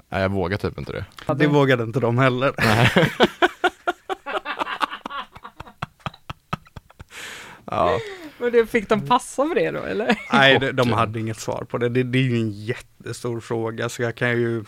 Nej, 0.10 0.22
jag 0.22 0.30
vågar 0.30 0.58
typ 0.58 0.78
inte 0.78 0.92
det. 0.92 1.06
Det 1.34 1.48
vågade 1.48 1.84
inte 1.84 2.00
de 2.00 2.18
heller. 2.18 2.54
ja. 7.66 8.00
Men 8.38 8.52
det 8.52 8.66
fick 8.66 8.90
de 8.90 9.08
passa 9.08 9.48
för 9.48 9.56
det 9.56 9.72
då 9.72 9.80
eller? 9.84 10.20
Nej, 10.34 10.60
de, 10.60 10.72
de 10.72 10.92
hade 10.92 11.20
inget 11.20 11.40
svar 11.40 11.66
på 11.70 11.78
det. 11.78 11.90
det. 11.90 12.04
Det 12.04 12.20
är 12.20 12.24
ju 12.24 12.36
en 12.36 12.52
jättestor 12.52 13.40
fråga 13.40 13.90
så 13.90 14.02
jag 14.02 14.16
kan 14.16 14.30
ju 14.30 14.64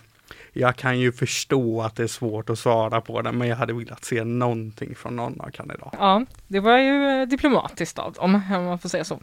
jag 0.54 0.76
kan 0.76 1.00
ju 1.00 1.12
förstå 1.12 1.82
att 1.82 1.96
det 1.96 2.04
är 2.04 2.08
svårt 2.08 2.50
att 2.50 2.60
svara 2.60 3.02
på 3.02 3.22
den, 3.22 3.38
men 3.38 3.48
jag 3.48 3.56
hade 3.56 3.74
velat 3.74 4.06
se 4.06 4.24
någonting 4.24 4.96
från 4.96 5.16
någon 5.16 5.42
av 5.42 5.50
kandidaterna. 5.50 6.04
Ja, 6.04 6.26
det 6.48 6.60
var 6.60 6.78
ju 6.78 7.22
eh, 7.22 7.28
diplomatiskt 7.28 8.00
av 8.00 8.14
dem, 8.14 8.36
om 8.56 8.66
man 8.66 8.80
får 8.80 8.90
säga 8.90 9.04
så. 9.04 9.20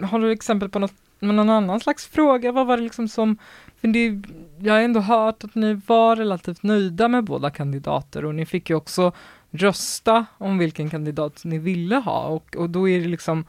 Har 0.00 0.18
du 0.18 0.32
exempel 0.32 0.68
på 0.68 0.78
något, 0.78 0.94
någon 1.18 1.50
annan 1.50 1.80
slags 1.80 2.06
fråga? 2.06 2.52
Vad 2.52 2.66
var 2.66 2.76
det 2.76 2.82
liksom 2.82 3.08
som, 3.08 3.38
för 3.80 3.88
det, 3.88 4.22
jag 4.58 4.74
har 4.74 4.80
ändå 4.80 5.00
hört 5.00 5.44
att 5.44 5.54
ni 5.54 5.80
var 5.86 6.16
relativt 6.16 6.62
nöjda 6.62 7.08
med 7.08 7.24
båda 7.24 7.50
kandidater 7.50 8.24
och 8.24 8.34
ni 8.34 8.46
fick 8.46 8.70
ju 8.70 8.76
också 8.76 9.12
rösta 9.50 10.26
om 10.38 10.58
vilken 10.58 10.90
kandidat 10.90 11.44
ni 11.44 11.58
ville 11.58 11.96
ha 11.96 12.26
och, 12.26 12.56
och 12.56 12.70
då 12.70 12.88
är 12.88 13.00
det 13.00 13.08
liksom 13.08 13.44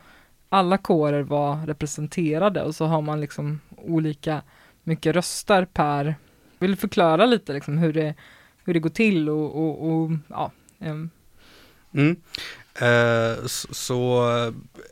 alla 0.49 0.77
kårer 0.77 1.21
var 1.21 1.65
representerade 1.65 2.63
och 2.63 2.75
så 2.75 2.85
har 2.85 3.01
man 3.01 3.21
liksom 3.21 3.59
olika 3.77 4.41
mycket 4.83 5.15
röster 5.15 5.65
per 5.65 6.15
vill 6.59 6.71
du 6.71 6.77
förklara 6.77 7.25
lite 7.25 7.53
liksom 7.53 7.77
hur 7.77 7.93
det, 7.93 8.15
hur 8.63 8.73
det 8.73 8.79
går 8.79 8.89
till 8.89 9.29
och, 9.29 9.55
och, 9.55 9.87
och 9.87 10.11
ja. 10.27 10.51
Um. 10.79 11.09
Mm. 11.93 12.15
Eh, 12.79 13.45
så 13.71 14.27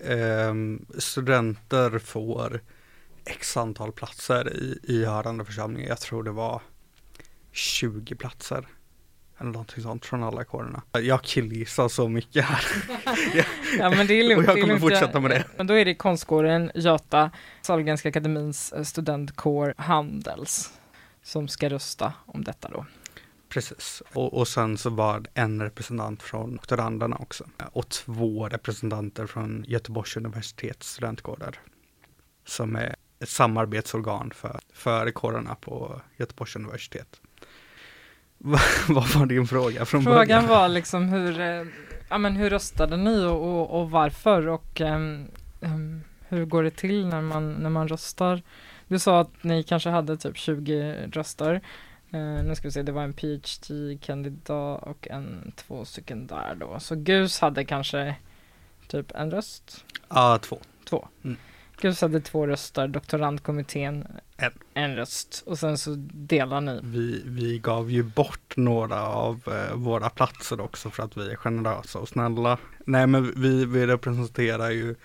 eh, 0.04 0.54
studenter 0.97 1.99
får 1.99 2.62
x 3.26 3.58
antal 3.58 3.91
platser 3.91 4.54
i, 4.54 4.80
i 4.84 5.06
hörande 5.06 5.45
församlingar. 5.45 5.89
Jag 5.89 5.99
tror 5.99 6.23
det 6.23 6.32
var 6.32 6.62
20 7.52 8.15
platser. 8.15 8.67
Eller 9.39 9.52
någonting 9.52 9.84
sånt 9.84 10.06
från 10.06 10.23
alla 10.23 10.43
kårerna. 10.43 10.82
Jag 10.91 11.21
killgissar 11.21 11.88
så 11.88 12.10
mycket 12.10 12.45
här. 12.45 12.65
ja 13.78 13.89
men 13.89 14.08
det 14.08 14.13
är 14.13 14.23
lugnt. 14.23 14.49
Och 14.49 14.58
jag 14.58 14.62
kommer 14.62 14.80
fortsätta 14.80 15.19
med 15.19 15.32
det. 15.32 15.43
Men 15.58 15.67
då 15.67 15.73
är 15.73 15.86
det 15.86 15.95
konstkåren 15.95 16.71
Göta, 16.76 17.32
Sahlgrenska 17.62 18.10
akademins 18.10 18.73
eh, 18.73 18.84
studentkår 18.84 19.73
Handels 19.78 20.71
som 21.23 21.47
ska 21.47 21.69
rösta 21.69 22.13
om 22.25 22.43
detta 22.43 22.69
då. 22.69 22.86
Precis, 23.49 24.03
och, 24.13 24.33
och 24.33 24.47
sen 24.47 24.77
så 24.77 24.89
var 24.89 25.19
det 25.19 25.29
en 25.33 25.62
representant 25.62 26.23
från 26.23 26.55
doktoranderna 26.55 27.15
också 27.15 27.45
och 27.71 27.89
två 27.89 28.49
representanter 28.49 29.25
från 29.25 29.65
Göteborgs 29.67 30.17
universitets 30.17 30.91
studentkårer 30.91 31.59
som 32.45 32.75
är 32.75 32.95
ett 33.19 33.29
samarbetsorgan 33.29 34.31
för, 34.36 34.59
för 34.73 35.12
kårerna 35.12 35.55
på 35.55 36.01
Göteborgs 36.17 36.55
universitet. 36.55 37.21
Vad 38.88 39.09
var 39.09 39.25
din 39.25 39.47
fråga 39.47 39.86
från 39.86 40.03
Frågan 40.03 40.27
början? 40.27 40.47
var 40.47 40.67
liksom 40.67 41.09
hur, 41.09 41.39
eh, 41.39 41.65
ja, 42.09 42.17
men 42.17 42.36
hur 42.36 42.49
röstade 42.49 42.97
ni 42.97 43.25
och, 43.25 43.43
och, 43.43 43.81
och 43.81 43.91
varför 43.91 44.47
och 44.47 44.81
um, 44.81 45.27
um, 45.59 46.01
hur 46.27 46.45
går 46.45 46.63
det 46.63 46.75
till 46.75 47.07
när 47.07 47.21
man, 47.21 47.53
när 47.53 47.69
man 47.69 47.88
röstar? 47.88 48.41
Du 48.88 49.00
sa 49.00 49.19
att 49.19 49.43
ni 49.43 49.63
kanske 49.63 49.89
hade 49.89 50.17
typ 50.17 50.38
20 50.38 50.96
röster. 51.12 51.62
Uh, 52.13 52.43
nu 52.43 52.56
ska 52.56 52.67
vi 52.67 52.72
se, 52.72 52.84
det 52.84 52.91
var 52.91 53.04
en 53.04 53.13
PhD-kandidat 53.13 54.84
och 54.84 55.08
en 55.08 55.52
två 55.56 55.86
stycken 55.86 56.28
där 56.28 56.56
då. 56.56 56.80
Så 56.80 56.96
GUS 56.96 57.39
hade 57.39 57.65
kanske 57.65 58.15
typ 58.88 59.12
en 59.15 59.32
röst? 59.32 59.86
Ja, 60.10 60.39
två. 60.41 60.60
Två. 60.89 61.08
Mm. 61.24 61.38
GUS 61.82 62.02
hade 62.02 62.22
två 62.22 62.48
röster, 62.48 62.88
doktorandkommittén 62.88 64.08
en. 64.38 64.52
en 64.74 64.96
röst 64.96 65.43
och 65.46 65.60
sen 65.60 65.78
så 65.78 65.96
delar 66.13 66.62
ni. 66.62 66.80
Vi, 66.84 67.24
vi 67.26 67.60
gav 67.60 67.91
ju 67.91 68.04
bort 68.04 68.58
några 68.58 69.08
av 69.08 69.41
eh, 69.48 69.76
våra 69.76 70.10
platser 70.10 70.62
också 70.62 70.89
för 70.89 71.04
att 71.04 71.17
vi 71.17 71.32
är 71.32 71.36
generösa 71.36 72.00
och 72.00 72.10
snälla. 72.10 72.58
Nej 72.86 73.08
men 73.08 73.41
vi, 73.41 73.65
vi 73.65 73.88
representerar 73.88 74.69
ju, 74.69 74.96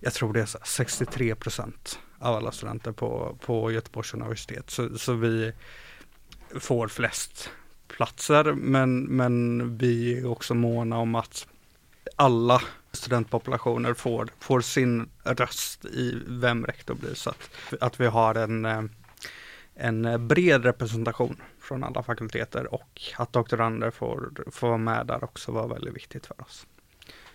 jag 0.00 0.12
tror 0.12 0.32
det 0.32 0.40
är 0.40 0.46
så 0.46 0.58
63 0.64 1.34
procent 1.34 1.98
av 2.22 2.36
alla 2.36 2.52
studenter 2.52 2.92
på, 2.92 3.36
på 3.40 3.72
Göteborgs 3.72 4.14
universitet. 4.14 4.70
Så, 4.70 4.98
så 4.98 5.12
vi 5.12 5.52
får 6.60 6.88
flest 6.88 7.50
platser 7.88 8.44
men, 8.52 9.02
men 9.02 9.78
vi 9.78 10.18
är 10.18 10.26
också 10.26 10.54
måna 10.54 10.98
om 10.98 11.14
att 11.14 11.46
alla 12.16 12.62
studentpopulationer 12.92 13.94
får, 13.94 14.28
får 14.40 14.60
sin 14.60 15.08
röst 15.24 15.84
i 15.84 16.22
vem 16.26 16.66
rektor 16.66 16.94
blir. 16.94 17.14
Så 17.14 17.30
att, 17.30 17.50
att 17.80 18.00
vi 18.00 18.06
har 18.06 18.34
en, 18.34 18.90
en 19.74 20.28
bred 20.28 20.64
representation 20.64 21.36
från 21.60 21.84
alla 21.84 22.02
fakulteter 22.02 22.74
och 22.74 23.02
att 23.16 23.32
doktorander 23.32 23.90
får, 23.90 24.32
får 24.50 24.68
vara 24.68 24.78
med 24.78 25.06
där 25.06 25.24
också 25.24 25.52
var 25.52 25.68
väldigt 25.68 25.94
viktigt 25.94 26.26
för 26.26 26.40
oss. 26.40 26.66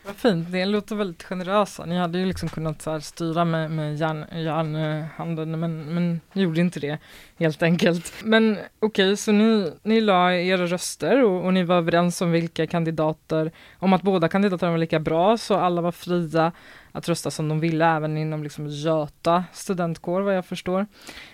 Vad 0.08 0.16
fint, 0.16 0.52
det 0.52 0.66
låter 0.66 0.96
väldigt 0.96 1.24
generösa. 1.24 1.86
Ni 1.86 1.98
hade 1.98 2.20
ju 2.20 2.26
liksom 2.26 2.50
kunnat 2.50 2.82
så 2.82 3.02
styra 3.02 3.46
med, 3.46 3.72
med 3.72 3.98
järn, 3.98 4.26
järnhanden 4.32 5.60
men, 5.60 5.94
men 5.94 6.22
ni 6.34 6.42
gjorde 6.42 6.62
inte 6.62 6.80
det 6.80 6.98
helt 7.40 7.64
enkelt. 7.64 8.14
Men 8.24 8.52
okej, 8.52 8.68
okay, 8.80 9.16
så 9.16 9.32
ni, 9.32 9.72
ni 9.84 10.02
la 10.02 10.34
era 10.34 10.66
röster 10.66 11.24
och, 11.24 11.46
och, 11.46 11.54
ni 11.54 11.64
var 11.64 11.76
överens 11.76 12.22
om 12.22 12.32
vilka 12.32 12.68
kandidater, 12.68 13.52
om 13.80 13.94
att 13.94 14.02
båda 14.02 14.28
kandidaterna 14.28 14.72
var 14.72 14.78
lika 14.78 15.00
bra 15.00 15.38
så 15.38 15.56
alla 15.56 15.82
var 15.82 15.92
fria 15.92 16.52
att 16.92 17.10
rösta 17.10 17.32
som 17.32 17.50
de 17.50 17.60
ville 17.60 17.86
även 17.86 18.18
inom 18.18 18.44
liksom 18.44 18.68
Göta 18.68 19.44
studentkår 19.54 20.22
vad 20.22 20.36
jag 20.36 20.46
förstår. 20.46 20.86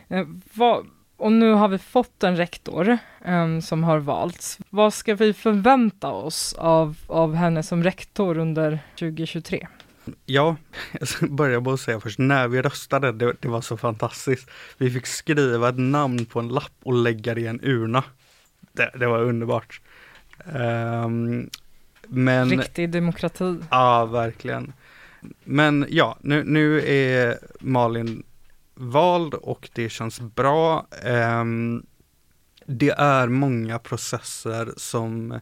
Eh, 0.08 0.26
vad, 0.54 0.86
och 1.18 1.32
nu 1.32 1.52
har 1.52 1.68
vi 1.68 1.78
fått 1.78 2.24
en 2.24 2.38
rektor 2.38 2.98
um, 3.26 3.62
som 3.62 3.84
har 3.84 3.98
valts. 3.98 4.60
Vad 4.70 4.94
ska 4.94 5.16
vi 5.16 5.34
förvänta 5.34 6.08
oss 6.08 6.54
av, 6.54 6.98
av 7.08 7.36
henne 7.36 7.64
som 7.64 7.84
rektor 7.84 8.38
under 8.38 8.80
2023? 9.00 9.68
Ja, 10.26 10.56
jag 11.00 11.08
ska 11.08 11.28
börja 11.28 11.60
med 11.60 11.74
att 11.74 11.80
säga 11.80 12.00
först, 12.00 12.20
när 12.20 12.48
vi 12.48 12.62
röstade, 12.62 13.12
det, 13.12 13.34
det, 13.40 13.48
var 13.48 13.62
så 13.62 13.78
fantastiskt. 13.78 14.50
Vi 14.78 14.92
fick 14.92 15.06
skriva 15.06 15.70
ett 15.70 15.80
namn 15.80 16.26
på 16.26 16.40
en 16.40 16.48
lapp 16.48 16.78
och 16.84 16.94
lägga 16.94 17.34
det 17.34 17.42
i 17.42 17.48
en 17.48 17.60
urna. 17.64 18.04
Det, 18.72 18.92
det 19.00 19.08
var 19.08 19.22
underbart. 19.22 19.82
Um, 20.46 21.50
men, 22.08 22.50
Riktig 22.50 22.90
demokrati. 22.90 23.58
Ja, 23.72 24.06
verkligen. 24.06 24.74
Men 25.44 25.86
ja, 25.90 26.18
nu, 26.22 26.44
nu 26.44 26.82
är 26.88 27.38
Malin 27.60 28.24
vald 28.76 29.34
och 29.34 29.70
det 29.74 29.90
känns 29.90 30.20
bra. 30.20 30.88
Um, 31.04 31.86
det 32.66 32.90
är 32.90 33.28
många 33.28 33.80
processer 33.80 34.74
som 34.78 35.40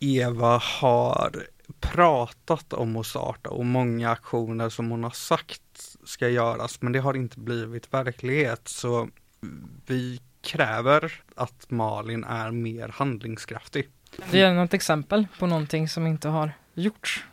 Eva 0.00 0.58
har 0.58 1.46
pratat 1.80 2.72
om 2.72 2.96
att 2.96 3.06
starta 3.06 3.50
och 3.50 3.66
många 3.66 4.10
aktioner 4.10 4.68
som 4.68 4.90
hon 4.90 5.04
har 5.04 5.10
sagt 5.10 5.96
ska 6.04 6.28
göras 6.28 6.82
men 6.82 6.92
det 6.92 6.98
har 6.98 7.14
inte 7.14 7.40
blivit 7.40 7.94
verklighet 7.94 8.68
så 8.68 9.08
vi 9.86 10.20
kräver 10.42 11.12
att 11.34 11.70
Malin 11.70 12.24
är 12.24 12.50
mer 12.50 12.88
handlingskraftig. 12.88 13.88
Det 14.30 14.40
är 14.40 14.54
något 14.54 14.74
exempel 14.74 15.26
på 15.38 15.46
någonting 15.46 15.88
som 15.88 16.06
inte 16.06 16.28
har 16.28 16.52
gjorts. 16.74 17.24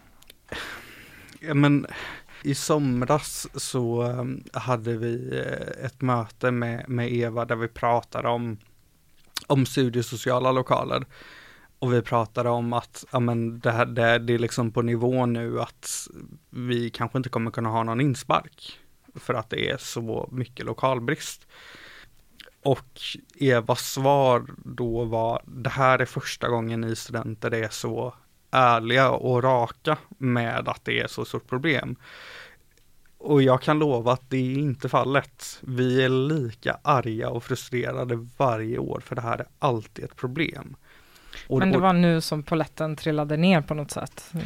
Ja, 1.40 1.54
men 1.54 1.88
i 2.44 2.56
somras 2.56 3.48
så 3.54 4.02
ehm, 4.02 4.44
hade 4.54 4.98
vi 4.98 5.40
eh, 5.40 5.86
ett 5.86 6.02
möte 6.02 6.52
med, 6.52 6.90
med 6.90 7.14
Eva 7.14 7.46
där 7.46 7.56
vi 7.56 7.68
pratade 7.68 8.30
om, 8.30 8.58
om 9.48 9.66
studiesociala 9.66 10.52
lokaler. 10.52 11.06
Och 11.80 11.94
vi 11.94 12.02
pratade 12.02 12.50
om 12.50 12.74
att 12.74 13.06
ja, 13.12 13.20
men 13.20 13.60
det, 13.60 13.72
här, 13.72 13.86
det, 13.86 14.20
det 14.20 14.34
är 14.34 14.40
liksom 14.40 14.72
på 14.72 14.82
nivå 14.82 15.26
nu 15.26 15.62
att 15.62 16.08
vi 16.50 16.90
kanske 16.90 17.18
inte 17.18 17.30
kommer 17.30 17.52
kunna 17.52 17.70
ha 17.70 17.84
någon 17.84 18.02
inspark. 18.02 18.80
För 19.16 19.34
att 19.34 19.50
det 19.50 19.70
är 19.70 19.78
så 19.78 20.30
mycket 20.32 20.66
lokalbrist. 20.66 21.48
Och 22.64 23.02
Evas 23.40 23.92
svar 23.92 24.46
då 24.58 25.04
var, 25.06 25.42
det 25.46 25.70
här 25.70 26.00
är 26.00 26.06
första 26.06 26.50
gången 26.50 26.82
ni 26.82 26.96
studenter 26.96 27.54
är 27.54 27.70
så 27.70 28.14
ärliga 28.54 29.10
och 29.10 29.44
raka 29.44 29.98
med 30.18 30.68
att 30.68 30.86
det 30.86 31.00
är 31.00 31.08
så 31.08 31.26
stort 31.26 31.50
problem. 31.50 31.96
Och 33.18 33.42
jag 33.42 33.62
kan 33.62 33.80
lova 33.80 34.14
att 34.14 34.30
det 34.30 34.38
är 34.38 34.58
inte 34.58 34.90
fallet. 34.90 35.60
Vi 35.62 36.04
är 36.04 36.10
lika 36.10 36.78
arga 36.82 37.30
och 37.30 37.44
frustrerade 37.44 38.28
varje 38.38 38.78
år 38.78 39.02
för 39.06 39.16
det 39.16 39.22
här 39.22 39.38
är 39.38 39.48
alltid 39.60 40.06
ett 40.06 40.16
problem. 40.16 40.76
Och, 41.48 41.60
Men 41.60 41.72
det 41.72 41.78
var 41.78 41.94
nu 41.94 42.22
som 42.22 42.44
poletten 42.44 42.96
trillade 42.96 43.38
ner 43.38 43.62
på 43.62 43.74
något 43.74 43.92
sätt? 43.92 44.32
Mm. 44.34 44.46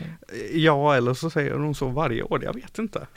Ja, 0.54 0.96
eller 0.96 1.14
så 1.14 1.30
säger 1.30 1.54
de 1.54 1.76
så 1.76 1.88
varje 1.88 2.24
år, 2.24 2.44
jag 2.44 2.54
vet 2.54 2.80
inte. 2.80 3.08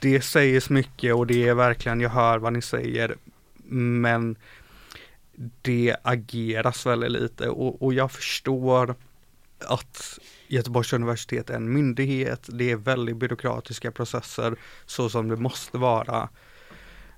Det 0.00 0.20
sägs 0.20 0.70
mycket 0.70 1.14
och 1.14 1.26
det 1.26 1.48
är 1.48 1.54
verkligen, 1.54 2.00
jag 2.00 2.10
hör 2.10 2.38
vad 2.38 2.52
ni 2.52 2.62
säger, 2.62 3.16
men 3.64 4.36
det 5.62 5.96
ageras 6.02 6.86
väldigt 6.86 7.10
lite 7.10 7.48
och, 7.48 7.82
och 7.82 7.94
jag 7.94 8.12
förstår 8.12 8.94
att 9.66 10.18
Göteborgs 10.48 10.92
universitet 10.92 11.50
är 11.50 11.54
en 11.54 11.72
myndighet, 11.72 12.48
det 12.52 12.70
är 12.70 12.76
väldigt 12.76 13.16
byråkratiska 13.16 13.90
processer 13.90 14.56
så 14.86 15.08
som 15.08 15.28
det 15.28 15.36
måste 15.36 15.78
vara. 15.78 16.28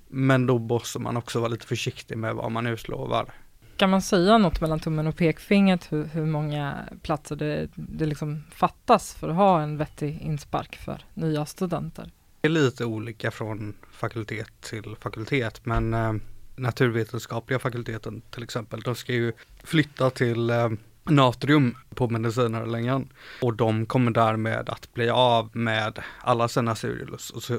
Men 0.09 0.47
då 0.47 0.59
måste 0.59 0.99
man 0.99 1.17
också 1.17 1.39
vara 1.41 1.49
lite 1.49 1.67
försiktig 1.67 2.19
med 2.19 2.35
vad 2.35 2.53
man 2.53 2.67
utlovar. 2.67 3.35
Kan 3.77 3.91
man 3.91 4.03
säga 4.03 4.39
något 4.39 4.61
mellan 4.61 4.81
tummen 4.81 5.07
och 5.07 5.17
pekfingret 5.17 5.93
hur, 5.93 6.05
hur 6.05 6.27
många 6.27 6.79
platser 7.03 7.37
det, 7.37 7.69
det 7.75 8.07
liksom 8.07 8.45
fattas 8.51 9.15
för 9.15 9.29
att 9.29 9.37
ha 9.37 9.63
en 9.63 9.77
vettig 9.77 10.21
inspark 10.21 10.77
för 10.77 11.05
nya 11.15 11.47
studenter? 11.47 12.11
Det 12.41 12.49
är 12.49 12.53
lite 12.53 12.85
olika 12.85 13.31
från 13.31 13.75
fakultet 13.93 14.61
till 14.61 14.97
fakultet 15.01 15.67
men 15.67 15.95
eh, 15.95 16.13
naturvetenskapliga 16.57 17.59
fakulteten 17.59 18.23
till 18.31 18.43
exempel, 18.43 18.81
de 18.81 18.95
ska 18.95 19.13
ju 19.13 19.33
flytta 19.63 20.11
till 20.11 20.51
eh, 20.51 20.69
natrium 21.05 21.77
på 21.95 22.09
medicinarlängan. 22.09 23.09
Och 23.43 23.55
de 23.55 23.87
kommer 23.87 24.11
därmed 24.11 24.69
att 24.69 24.95
bli 24.95 25.11
av 25.11 25.57
med 25.57 25.99
alla 26.21 26.49
sina 26.49 26.75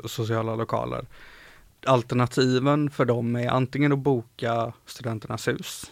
sociala 0.05 0.55
lokaler. 0.55 1.05
Alternativen 1.85 2.89
för 2.89 3.05
dem 3.05 3.35
är 3.35 3.49
antingen 3.49 3.91
att 3.91 3.99
boka 3.99 4.73
Studenternas 4.85 5.47
hus. 5.47 5.91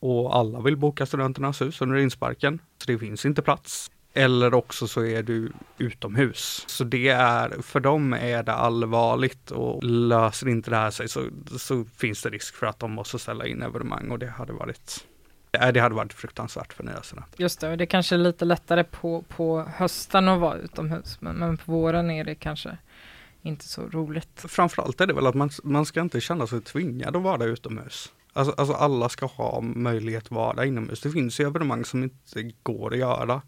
Och 0.00 0.36
alla 0.36 0.60
vill 0.60 0.76
boka 0.76 1.06
Studenternas 1.06 1.60
hus 1.60 1.80
under 1.80 1.96
insparken, 1.96 2.58
så 2.78 2.86
det 2.86 2.98
finns 2.98 3.24
inte 3.26 3.42
plats. 3.42 3.90
Eller 4.14 4.54
också 4.54 4.88
så 4.88 5.04
är 5.04 5.22
du 5.22 5.52
utomhus. 5.78 6.64
Så 6.66 6.84
det 6.84 7.08
är, 7.08 7.62
för 7.62 7.80
dem 7.80 8.12
är 8.12 8.42
det 8.42 8.52
allvarligt 8.52 9.50
och 9.50 9.84
löser 9.84 10.48
inte 10.48 10.70
det 10.70 10.76
här 10.76 10.90
sig 10.90 11.08
så, 11.08 11.28
så 11.58 11.84
finns 11.96 12.22
det 12.22 12.30
risk 12.30 12.54
för 12.54 12.66
att 12.66 12.78
de 12.78 12.92
måste 12.92 13.18
ställa 13.18 13.46
in 13.46 13.62
evenemang 13.62 14.10
och 14.10 14.18
det 14.18 14.26
hade 14.26 14.52
varit 14.52 15.06
det 15.52 15.80
hade 15.80 15.94
varit 15.94 16.12
fruktansvärt 16.12 16.72
för 16.72 17.00
studenter. 17.02 17.42
Just 17.42 17.60
det, 17.60 17.70
och 17.70 17.78
det 17.78 17.84
är 17.84 17.86
kanske 17.86 18.14
är 18.14 18.18
lite 18.18 18.44
lättare 18.44 18.84
på, 18.84 19.22
på 19.22 19.62
hösten 19.76 20.28
att 20.28 20.40
vara 20.40 20.56
utomhus, 20.58 21.20
men, 21.20 21.36
men 21.36 21.56
på 21.56 21.72
våren 21.72 22.10
är 22.10 22.24
det 22.24 22.34
kanske 22.34 22.78
inte 23.42 23.68
så 23.68 23.82
roligt. 23.82 24.44
Framförallt 24.48 25.00
är 25.00 25.06
det 25.06 25.14
väl 25.14 25.26
att 25.26 25.34
man, 25.34 25.50
man 25.64 25.86
ska 25.86 26.00
inte 26.00 26.20
känna 26.20 26.46
sig 26.46 26.60
tvingad 26.60 27.16
att 27.16 27.22
vara 27.22 27.44
utomhus. 27.44 28.12
Alltså, 28.32 28.54
alltså 28.56 28.74
alla 28.74 29.08
ska 29.08 29.26
ha 29.26 29.60
möjlighet 29.60 30.24
att 30.24 30.30
vara 30.30 30.64
inomhus. 30.64 31.00
Det 31.00 31.10
finns 31.10 31.40
ju 31.40 31.46
evenemang 31.46 31.84
som 31.84 32.02
inte 32.02 32.52
går 32.62 32.92
att 32.92 32.98
göra 32.98 33.42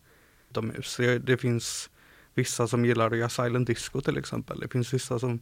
utomhus. 0.51 0.97
Det, 0.97 1.19
det 1.19 1.37
finns 1.37 1.91
vissa 2.35 2.69
som 2.69 2.85
gillar 2.85 3.11
att 3.11 3.19
göra 3.19 3.29
silent 3.29 3.67
disco 3.67 4.01
till 4.01 4.19
exempel. 4.19 4.61
Det 4.61 4.69
finns 4.69 4.95
vissa 4.95 5.19
som 5.19 5.41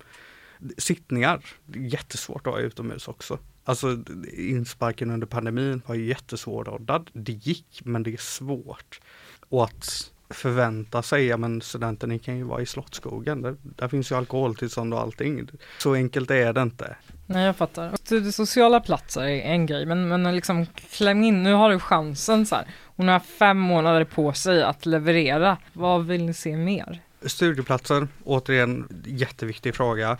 sittningar, 0.79 1.44
det 1.64 1.79
är 1.79 1.83
jättesvårt 1.83 2.46
att 2.46 2.53
vara 2.53 2.62
utomhus 2.62 3.09
också. 3.09 3.38
Alltså 3.64 3.98
insparken 4.33 5.11
under 5.11 5.27
pandemin 5.27 5.83
var 5.87 5.94
jättesvårordnad. 5.94 7.11
Det 7.12 7.33
gick, 7.33 7.81
men 7.85 8.03
det 8.03 8.12
är 8.12 8.16
svårt. 8.16 9.01
Och 9.48 9.64
att 9.64 10.12
förvänta 10.31 11.03
sig, 11.03 11.27
ja 11.27 11.37
men 11.37 11.61
studenter 11.61 12.07
ni 12.07 12.18
kan 12.18 12.37
ju 12.37 12.44
vara 12.44 12.62
i 12.62 12.66
Slottsskogen, 12.66 13.42
där, 13.42 13.57
där 13.62 13.88
finns 13.88 14.12
ju 14.12 14.16
alkoholtillstånd 14.16 14.94
och 14.94 15.01
allting. 15.01 15.48
Så 15.79 15.94
enkelt 15.94 16.31
är 16.31 16.53
det 16.53 16.62
inte. 16.62 16.96
Nej 17.27 17.46
jag 17.46 17.57
fattar. 17.57 17.96
Studiesociala 17.96 18.81
platser 18.81 19.22
är 19.22 19.40
en 19.40 19.66
grej, 19.66 19.87
men, 19.87 20.09
men 20.09 20.35
liksom 20.35 20.66
kläm 20.66 21.25
in, 21.25 21.42
nu 21.42 21.53
har 21.53 21.70
du 21.70 21.79
chansen 21.79 22.46
så 22.46 22.55
här. 22.55 22.66
Hon 22.96 23.09
har 23.09 23.20
fem 23.20 23.59
månader 23.59 24.05
på 24.05 24.33
sig 24.33 24.62
att 24.62 24.87
leverera. 24.87 25.57
Vad 25.72 26.07
vill 26.07 26.25
ni 26.25 26.35
se 26.35 26.57
mer? 26.57 27.01
Studieplatser, 27.27 28.09
återigen 28.25 29.03
jätteviktig 29.07 29.75
fråga 29.75 30.18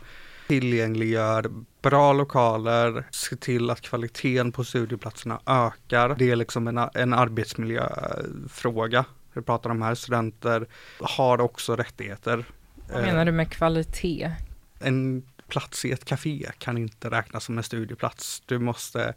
tillgängliggör 0.49 1.51
bra 1.83 2.13
lokaler, 2.13 3.07
se 3.11 3.37
till 3.37 3.71
att 3.71 3.81
kvaliteten 3.81 4.53
på 4.53 4.65
studieplatserna 4.65 5.41
ökar. 5.47 6.15
Det 6.19 6.31
är 6.31 6.37
liksom 6.37 6.69
en, 6.69 6.79
en 6.95 7.15
arbetsmiljöfråga. 7.15 9.05
Vi 9.33 9.43
pratar 9.43 9.71
om 9.71 9.83
här, 9.83 9.95
studenter 9.95 10.67
har 11.01 11.41
också 11.41 11.77
rättigheter. 11.77 12.45
Vad 12.93 13.03
menar 13.03 13.25
du 13.25 13.33
med 13.33 13.53
kvalitet? 13.53 14.33
En 14.79 15.23
plats 15.49 15.85
i 15.85 15.93
ett 15.93 16.05
café 16.05 16.51
kan 16.59 16.79
inte 16.79 17.11
räknas 17.11 17.45
som 17.45 17.59
en 17.59 17.65
studieplats. 17.65 18.43
Du 18.47 18.59
måste 18.59 19.15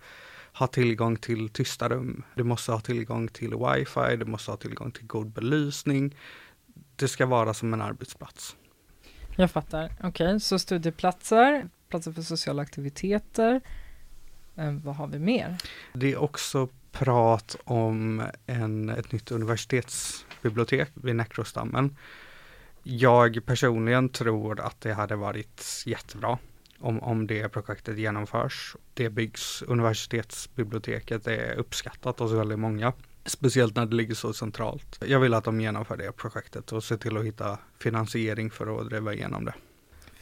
ha 0.53 0.67
tillgång 0.67 1.15
till 1.15 1.49
tysta 1.49 1.89
rum. 1.89 2.23
Du 2.35 2.43
måste 2.43 2.71
ha 2.71 2.79
tillgång 2.79 3.27
till 3.27 3.53
wifi, 3.55 4.15
du 4.17 4.25
måste 4.25 4.51
ha 4.51 4.57
tillgång 4.57 4.91
till 4.91 5.07
god 5.07 5.27
belysning. 5.27 6.15
Det 6.95 7.07
ska 7.07 7.25
vara 7.25 7.53
som 7.53 7.73
en 7.73 7.81
arbetsplats. 7.81 8.55
Jag 9.35 9.51
fattar. 9.51 9.91
Okej, 9.99 10.27
okay, 10.27 10.39
så 10.39 10.59
studieplatser, 10.59 11.69
platser 11.89 12.11
för 12.11 12.21
sociala 12.21 12.61
aktiviteter. 12.61 13.61
Eh, 14.55 14.71
vad 14.71 14.95
har 14.95 15.07
vi 15.07 15.19
mer? 15.19 15.57
Det 15.93 16.11
är 16.11 16.17
också 16.17 16.69
prat 16.91 17.55
om 17.63 18.23
en, 18.45 18.89
ett 18.89 19.11
nytt 19.11 19.31
universitetsbibliotek 19.31 20.89
vid 20.93 21.15
Näckrostammen. 21.15 21.97
Jag 22.83 23.45
personligen 23.45 24.09
tror 24.09 24.59
att 24.59 24.81
det 24.81 24.93
hade 24.93 25.15
varit 25.15 25.83
jättebra 25.85 26.37
om, 26.79 26.99
om 26.99 27.27
det 27.27 27.49
projektet 27.49 27.97
genomförs. 27.97 28.75
Det 28.93 29.09
byggs, 29.09 29.61
universitetsbiblioteket 29.61 31.27
är 31.27 31.53
uppskattat 31.53 32.19
hos 32.19 32.31
väldigt 32.31 32.59
många. 32.59 32.93
Speciellt 33.25 33.75
när 33.75 33.85
det 33.85 33.95
ligger 33.95 34.15
så 34.15 34.33
centralt. 34.33 34.99
Jag 35.05 35.19
vill 35.19 35.33
att 35.33 35.43
de 35.43 35.61
genomför 35.61 35.97
det 35.97 36.11
projektet 36.11 36.71
och 36.71 36.83
ser 36.83 36.97
till 36.97 37.17
att 37.17 37.25
hitta 37.25 37.57
finansiering 37.79 38.51
för 38.51 38.81
att 38.81 38.89
driva 38.89 39.13
igenom 39.13 39.45
det. 39.45 39.53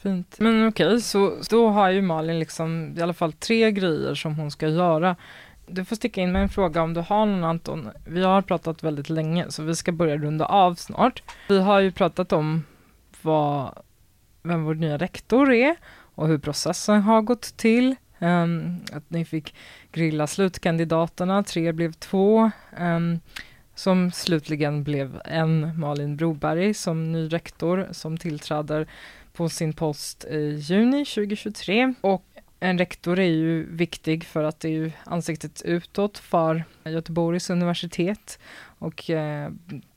Fint. 0.02 0.36
Men 0.38 0.68
okej, 0.68 0.86
okay, 0.86 1.00
så 1.00 1.36
då 1.50 1.68
har 1.68 1.90
ju 1.90 2.02
Malin 2.02 2.38
liksom 2.38 2.94
i 2.98 3.02
alla 3.02 3.14
fall 3.14 3.32
tre 3.32 3.70
grejer 3.70 4.14
som 4.14 4.34
hon 4.34 4.50
ska 4.50 4.68
göra. 4.68 5.16
Du 5.66 5.84
får 5.84 5.96
sticka 5.96 6.20
in 6.20 6.32
med 6.32 6.42
en 6.42 6.48
fråga 6.48 6.82
om 6.82 6.94
du 6.94 7.00
har 7.00 7.26
någon 7.26 7.44
Anton. 7.44 7.90
Vi 8.06 8.22
har 8.22 8.42
pratat 8.42 8.82
väldigt 8.82 9.10
länge 9.10 9.50
så 9.50 9.62
vi 9.62 9.74
ska 9.74 9.92
börja 9.92 10.16
runda 10.16 10.46
av 10.46 10.74
snart. 10.74 11.22
Vi 11.48 11.60
har 11.60 11.80
ju 11.80 11.92
pratat 11.92 12.32
om 12.32 12.64
vad, 13.22 13.78
vem 14.42 14.64
vår 14.64 14.74
nya 14.74 14.98
rektor 14.98 15.52
är 15.52 15.76
och 16.14 16.28
hur 16.28 16.38
processen 16.38 17.02
har 17.02 17.22
gått 17.22 17.56
till. 17.56 17.96
Um, 18.24 18.80
att 18.92 19.10
ni 19.10 19.24
fick 19.24 19.54
grilla 19.92 20.26
slutkandidaterna, 20.26 21.42
tre 21.42 21.72
blev 21.72 21.92
två. 21.92 22.50
Um, 22.78 23.20
som 23.74 24.10
slutligen 24.10 24.84
blev 24.84 25.20
en 25.24 25.80
Malin 25.80 26.16
Broberg 26.16 26.74
som 26.74 27.12
ny 27.12 27.28
rektor 27.28 27.88
som 27.92 28.18
tillträder 28.18 28.86
på 29.32 29.48
sin 29.48 29.72
post 29.72 30.24
i 30.24 30.56
juni 30.60 31.04
2023. 31.04 31.94
Och 32.00 32.24
En 32.60 32.78
rektor 32.78 33.18
är 33.18 33.30
ju 33.30 33.76
viktig 33.76 34.24
för 34.24 34.44
att 34.44 34.60
det 34.60 34.68
är 34.68 34.72
ju 34.72 34.92
ansiktet 35.04 35.62
utåt 35.62 36.18
för 36.18 36.64
Göteborgs 36.84 37.50
universitet 37.50 38.38
och 38.78 39.10
eh, 39.10 39.50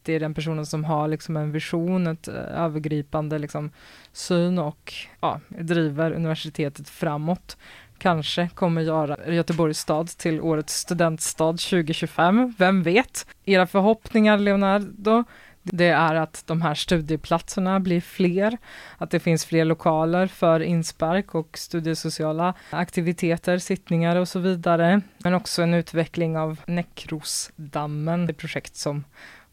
det 0.04 0.14
är 0.14 0.20
den 0.20 0.34
personen 0.34 0.66
som 0.66 0.84
har 0.84 1.08
liksom 1.08 1.38
en 1.38 1.52
vision, 1.52 2.08
ett 2.08 2.28
eh, 2.28 2.36
övergripande 2.36 3.40
liksom, 3.40 3.72
syn 4.12 4.60
och 4.60 4.94
ja, 5.20 5.40
driver 5.50 6.12
universitetet 6.12 6.90
framåt. 6.90 7.58
Kanske 7.98 8.50
kommer 8.56 8.82
göra 8.82 9.34
Göteborgs 9.34 9.80
stad 9.80 10.08
till 10.08 10.42
årets 10.42 10.74
studentstad 10.74 11.52
2025, 11.52 12.54
vem 12.58 12.84
vet? 12.84 13.28
Era 13.46 13.68
förhoppningar 13.68 14.38
Leonardo? 14.38 15.24
Det 15.72 15.88
är 15.88 16.16
att 16.16 16.44
de 16.46 16.62
här 16.62 16.76
studieplatserna 16.76 17.80
blir 17.80 18.02
fler, 18.02 18.58
att 18.98 19.12
det 19.12 19.20
finns 19.20 19.46
fler 19.46 19.66
lokaler 19.66 20.28
för 20.28 20.60
inspark 20.60 21.36
och 21.36 21.58
studiesociala 21.58 22.54
aktiviteter, 22.70 23.58
sittningar 23.58 24.16
och 24.16 24.28
så 24.28 24.40
vidare. 24.40 25.02
Men 25.18 25.34
också 25.34 25.62
en 25.62 25.74
utveckling 25.74 26.38
av 26.38 26.60
Näckrosdammen, 26.66 28.26
det 28.26 28.34
projekt 28.34 28.76
som 28.76 29.04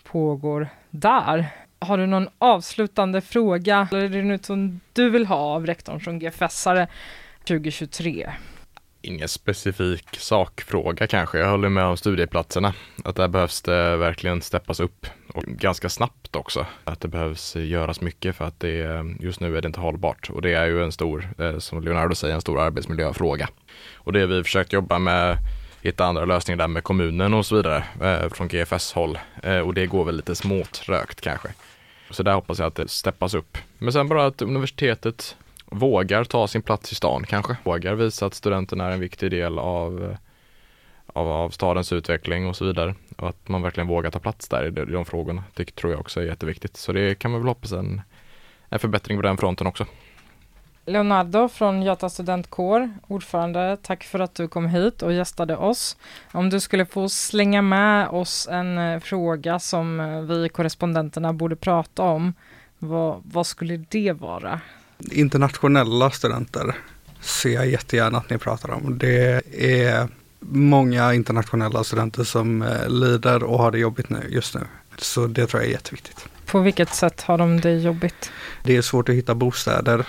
pågår 0.05 0.69
där. 0.91 1.47
Har 1.79 1.99
du 1.99 2.07
någon 2.07 2.29
avslutande 2.39 3.21
fråga 3.21 3.89
eller 3.91 4.05
är 4.05 4.09
det 4.09 4.23
något 4.23 4.45
som 4.45 4.81
du 4.93 5.11
vill 5.11 5.27
ha 5.27 5.37
av 5.37 5.67
rektorn 5.67 6.01
som 6.01 6.21
GFS-are 6.21 6.87
2023? 7.45 8.31
Ingen 9.03 9.29
specifik 9.29 10.17
sakfråga 10.17 11.07
kanske. 11.07 11.39
Jag 11.39 11.51
håller 11.51 11.69
med 11.69 11.85
om 11.85 11.97
studieplatserna. 11.97 12.75
Att 13.05 13.17
där 13.17 13.29
behövs 13.29 13.63
det 13.63 13.97
verkligen 13.97 14.43
steppas 14.43 14.81
upp 14.81 15.07
och 15.35 15.45
ganska 15.45 15.89
snabbt 15.89 16.37
också. 16.37 16.67
Att 16.85 17.01
det 17.01 17.09
behövs 17.09 17.57
göras 17.57 18.01
mycket 18.01 18.37
för 18.37 18.45
att 18.45 18.61
det 18.61 19.05
just 19.21 19.41
nu 19.41 19.57
är 19.57 19.63
det 19.63 19.67
inte 19.67 19.81
hållbart 19.81 20.31
och 20.31 20.43
det 20.43 20.55
är 20.55 20.67
ju 20.67 20.85
en 20.85 20.93
stor, 20.93 21.29
eh, 21.39 21.59
som 21.59 21.83
Leonardo 21.83 22.15
säger, 22.15 22.35
en 22.35 22.41
stor 22.41 22.61
arbetsmiljöfråga. 22.61 23.49
Och 23.95 24.13
det 24.13 24.27
vi 24.27 24.45
försökt 24.45 24.73
jobba 24.73 24.99
med 24.99 25.39
hitta 25.83 26.05
andra 26.05 26.25
lösningar 26.25 26.59
där 26.59 26.69
med 26.69 26.85
kommunen 26.85 27.35
och 27.35 27.47
så 27.47 27.57
vidare 27.57 27.85
eh, 28.03 28.29
från 28.29 28.49
GFS 28.49 28.93
håll 28.93 29.19
eh, 29.43 29.59
och 29.59 29.75
det 29.75 29.87
går 29.87 30.05
väl 30.05 30.17
lite 30.17 30.35
småtrögt 30.35 31.21
kanske. 31.21 31.49
Så 32.11 32.23
där 32.23 32.35
hoppas 32.35 32.59
jag 32.59 32.67
att 32.67 32.75
det 32.75 32.89
steppas 32.89 33.35
upp. 33.35 33.59
Men 33.79 33.93
sen 33.93 34.09
bara 34.09 34.27
att 34.27 34.43
universitetet 34.43 35.37
vågar 35.67 36.25
ta 36.25 36.49
sin 36.49 36.63
plats 36.63 36.93
i 36.93 36.95
stan 36.95 37.25
kanske. 37.27 37.57
Vågar 37.65 37.95
visa 37.95 38.27
att 38.27 38.35
studenterna 38.35 38.87
är 38.87 38.91
en 38.91 39.01
viktig 39.01 39.31
del 39.31 39.59
av, 39.59 40.17
av, 41.07 41.29
av 41.29 41.51
stadens 41.51 41.93
utveckling 41.93 42.47
och 42.47 42.57
så 42.57 42.65
vidare. 42.65 42.95
Och 43.17 43.29
att 43.29 43.49
man 43.49 43.63
verkligen 43.63 43.87
vågar 43.87 44.11
ta 44.11 44.19
plats 44.19 44.49
där 44.49 44.67
i 44.67 44.71
de, 44.71 44.83
i 44.83 44.93
de 44.93 45.05
frågorna. 45.05 45.45
Det 45.55 45.75
tror 45.75 45.93
jag 45.93 46.01
också 46.01 46.21
är 46.21 46.25
jätteviktigt. 46.25 46.77
Så 46.77 46.93
det 46.93 47.19
kan 47.19 47.31
man 47.31 47.41
väl 47.41 47.49
hoppas 47.49 47.73
en, 47.73 48.03
en 48.69 48.79
förbättring 48.79 49.19
på 49.19 49.23
den 49.23 49.37
fronten 49.37 49.67
också. 49.67 49.87
Leonardo 50.87 51.49
från 51.49 51.83
Göta 51.83 52.09
studentkår, 52.11 52.91
ordförande, 53.07 53.77
tack 53.83 54.05
för 54.05 54.21
att 54.21 54.35
du 54.35 54.49
kom 54.49 54.67
hit 54.67 55.03
och 55.03 55.13
gästade 55.13 55.57
oss. 55.57 55.97
Om 56.33 56.51
du 56.51 56.61
skulle 56.61 56.87
få 56.87 57.09
slänga 57.09 57.63
med 57.63 58.09
oss 58.09 58.49
en 58.51 58.79
eh, 58.79 59.01
fråga 59.01 59.59
som 59.59 60.01
eh, 60.01 60.21
vi 60.21 60.49
korrespondenterna 60.49 61.33
borde 61.33 61.57
prata 61.57 62.03
om, 62.03 62.35
vad, 62.79 63.23
vad 63.25 63.47
skulle 63.47 63.77
det 63.77 64.13
vara? 64.13 64.61
Internationella 65.11 66.11
studenter 66.11 66.77
ser 67.21 67.51
jag 67.51 67.69
jättegärna 67.69 68.19
att 68.19 68.31
ni 68.31 68.39
pratar 68.39 68.71
om. 68.71 68.99
Det 68.99 69.43
är 69.57 70.09
många 70.41 71.15
internationella 71.15 71.85
studenter 71.85 72.25
som 72.25 72.63
eh, 72.63 72.89
lider 72.89 73.43
och 73.43 73.59
har 73.59 73.71
det 73.71 73.79
jobbigt 73.79 74.11
nu, 74.11 74.27
just 74.29 74.55
nu. 74.55 74.61
Så 74.99 75.27
det 75.27 75.47
tror 75.47 75.63
jag 75.63 75.69
är 75.69 75.73
jätteviktigt. 75.73 76.27
På 76.47 76.61
vilket 76.61 76.95
sätt 76.95 77.21
har 77.21 77.39
de 77.39 77.61
det 77.61 77.73
jobbigt? 77.73 78.31
Det 78.63 78.77
är 78.77 78.83
svårt 78.83 79.09
att 79.09 79.15
hitta 79.15 79.35
bostäder 79.35 80.07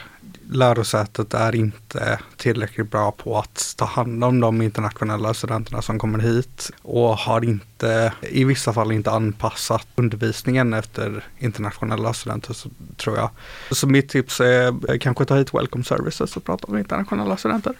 lärosätet 0.49 1.33
är 1.33 1.55
inte 1.55 2.19
tillräckligt 2.37 2.91
bra 2.91 3.11
på 3.11 3.37
att 3.39 3.73
ta 3.77 3.85
hand 3.85 4.23
om 4.23 4.39
de 4.39 4.61
internationella 4.61 5.33
studenterna 5.33 5.81
som 5.81 5.99
kommer 5.99 6.19
hit 6.19 6.71
och 6.81 7.17
har 7.17 7.43
inte, 7.43 8.13
i 8.21 8.43
vissa 8.43 8.73
fall 8.73 8.91
inte 8.91 9.11
anpassat 9.11 9.87
undervisningen 9.95 10.73
efter 10.73 11.23
internationella 11.37 12.13
studenter 12.13 12.53
så, 12.53 12.69
tror 12.97 13.17
jag. 13.17 13.29
Så 13.71 13.87
mitt 13.87 14.09
tips 14.09 14.39
är 14.39 14.91
eh, 14.91 14.97
kanske 14.99 15.25
ta 15.25 15.35
hit 15.35 15.53
Welcome 15.53 15.83
Services 15.83 16.37
och 16.37 16.43
prata 16.43 16.71
med 16.71 16.79
internationella 16.79 17.37
studenter. 17.37 17.73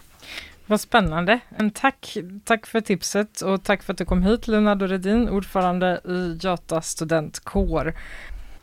Vad 0.68 0.80
spännande. 0.80 1.40
En 1.48 1.70
tack, 1.70 2.16
tack 2.44 2.66
för 2.66 2.80
tipset 2.80 3.40
och 3.40 3.62
tack 3.64 3.82
för 3.82 3.92
att 3.92 3.98
du 3.98 4.04
kom 4.04 4.22
hit 4.22 4.48
Leonardo 4.48 4.86
Redin, 4.86 5.28
ordförande 5.28 6.00
i 6.04 6.38
Göta 6.40 6.82
studentkår. 6.82 7.94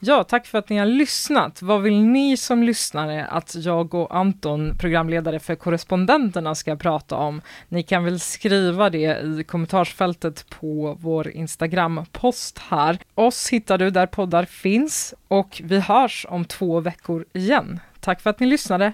Ja, 0.06 0.24
tack 0.24 0.48
för 0.48 0.58
att 0.58 0.70
ni 0.70 0.78
har 0.78 0.86
lyssnat. 0.86 1.62
Vad 1.62 1.82
vill 1.82 2.02
ni 2.02 2.38
som 2.38 2.64
lyssnare 2.64 3.26
att 3.26 3.56
jag 3.56 3.94
och 3.94 4.16
Anton, 4.16 4.78
programledare 4.80 5.40
för 5.40 5.56
korrespondenterna, 5.56 6.56
ska 6.56 6.76
prata 6.76 7.16
om? 7.16 7.42
Ni 7.70 7.84
kan 7.84 8.04
väl 8.04 8.20
skriva 8.20 8.90
det 8.90 9.24
i 9.24 9.44
kommentarsfältet 9.44 10.50
på 10.50 10.98
vår 11.00 11.30
Instagram-post 11.30 12.60
här. 12.60 13.00
Oss 13.16 13.50
hittar 13.50 13.78
du 13.78 13.90
där 13.90 14.06
poddar 14.06 14.46
finns 14.46 15.14
och 15.28 15.62
vi 15.64 15.80
hörs 15.80 16.26
om 16.30 16.46
två 16.46 16.80
veckor 16.80 17.26
igen. 17.34 17.80
Tack 18.00 18.22
för 18.22 18.30
att 18.30 18.40
ni 18.40 18.48
lyssnade. 18.48 18.94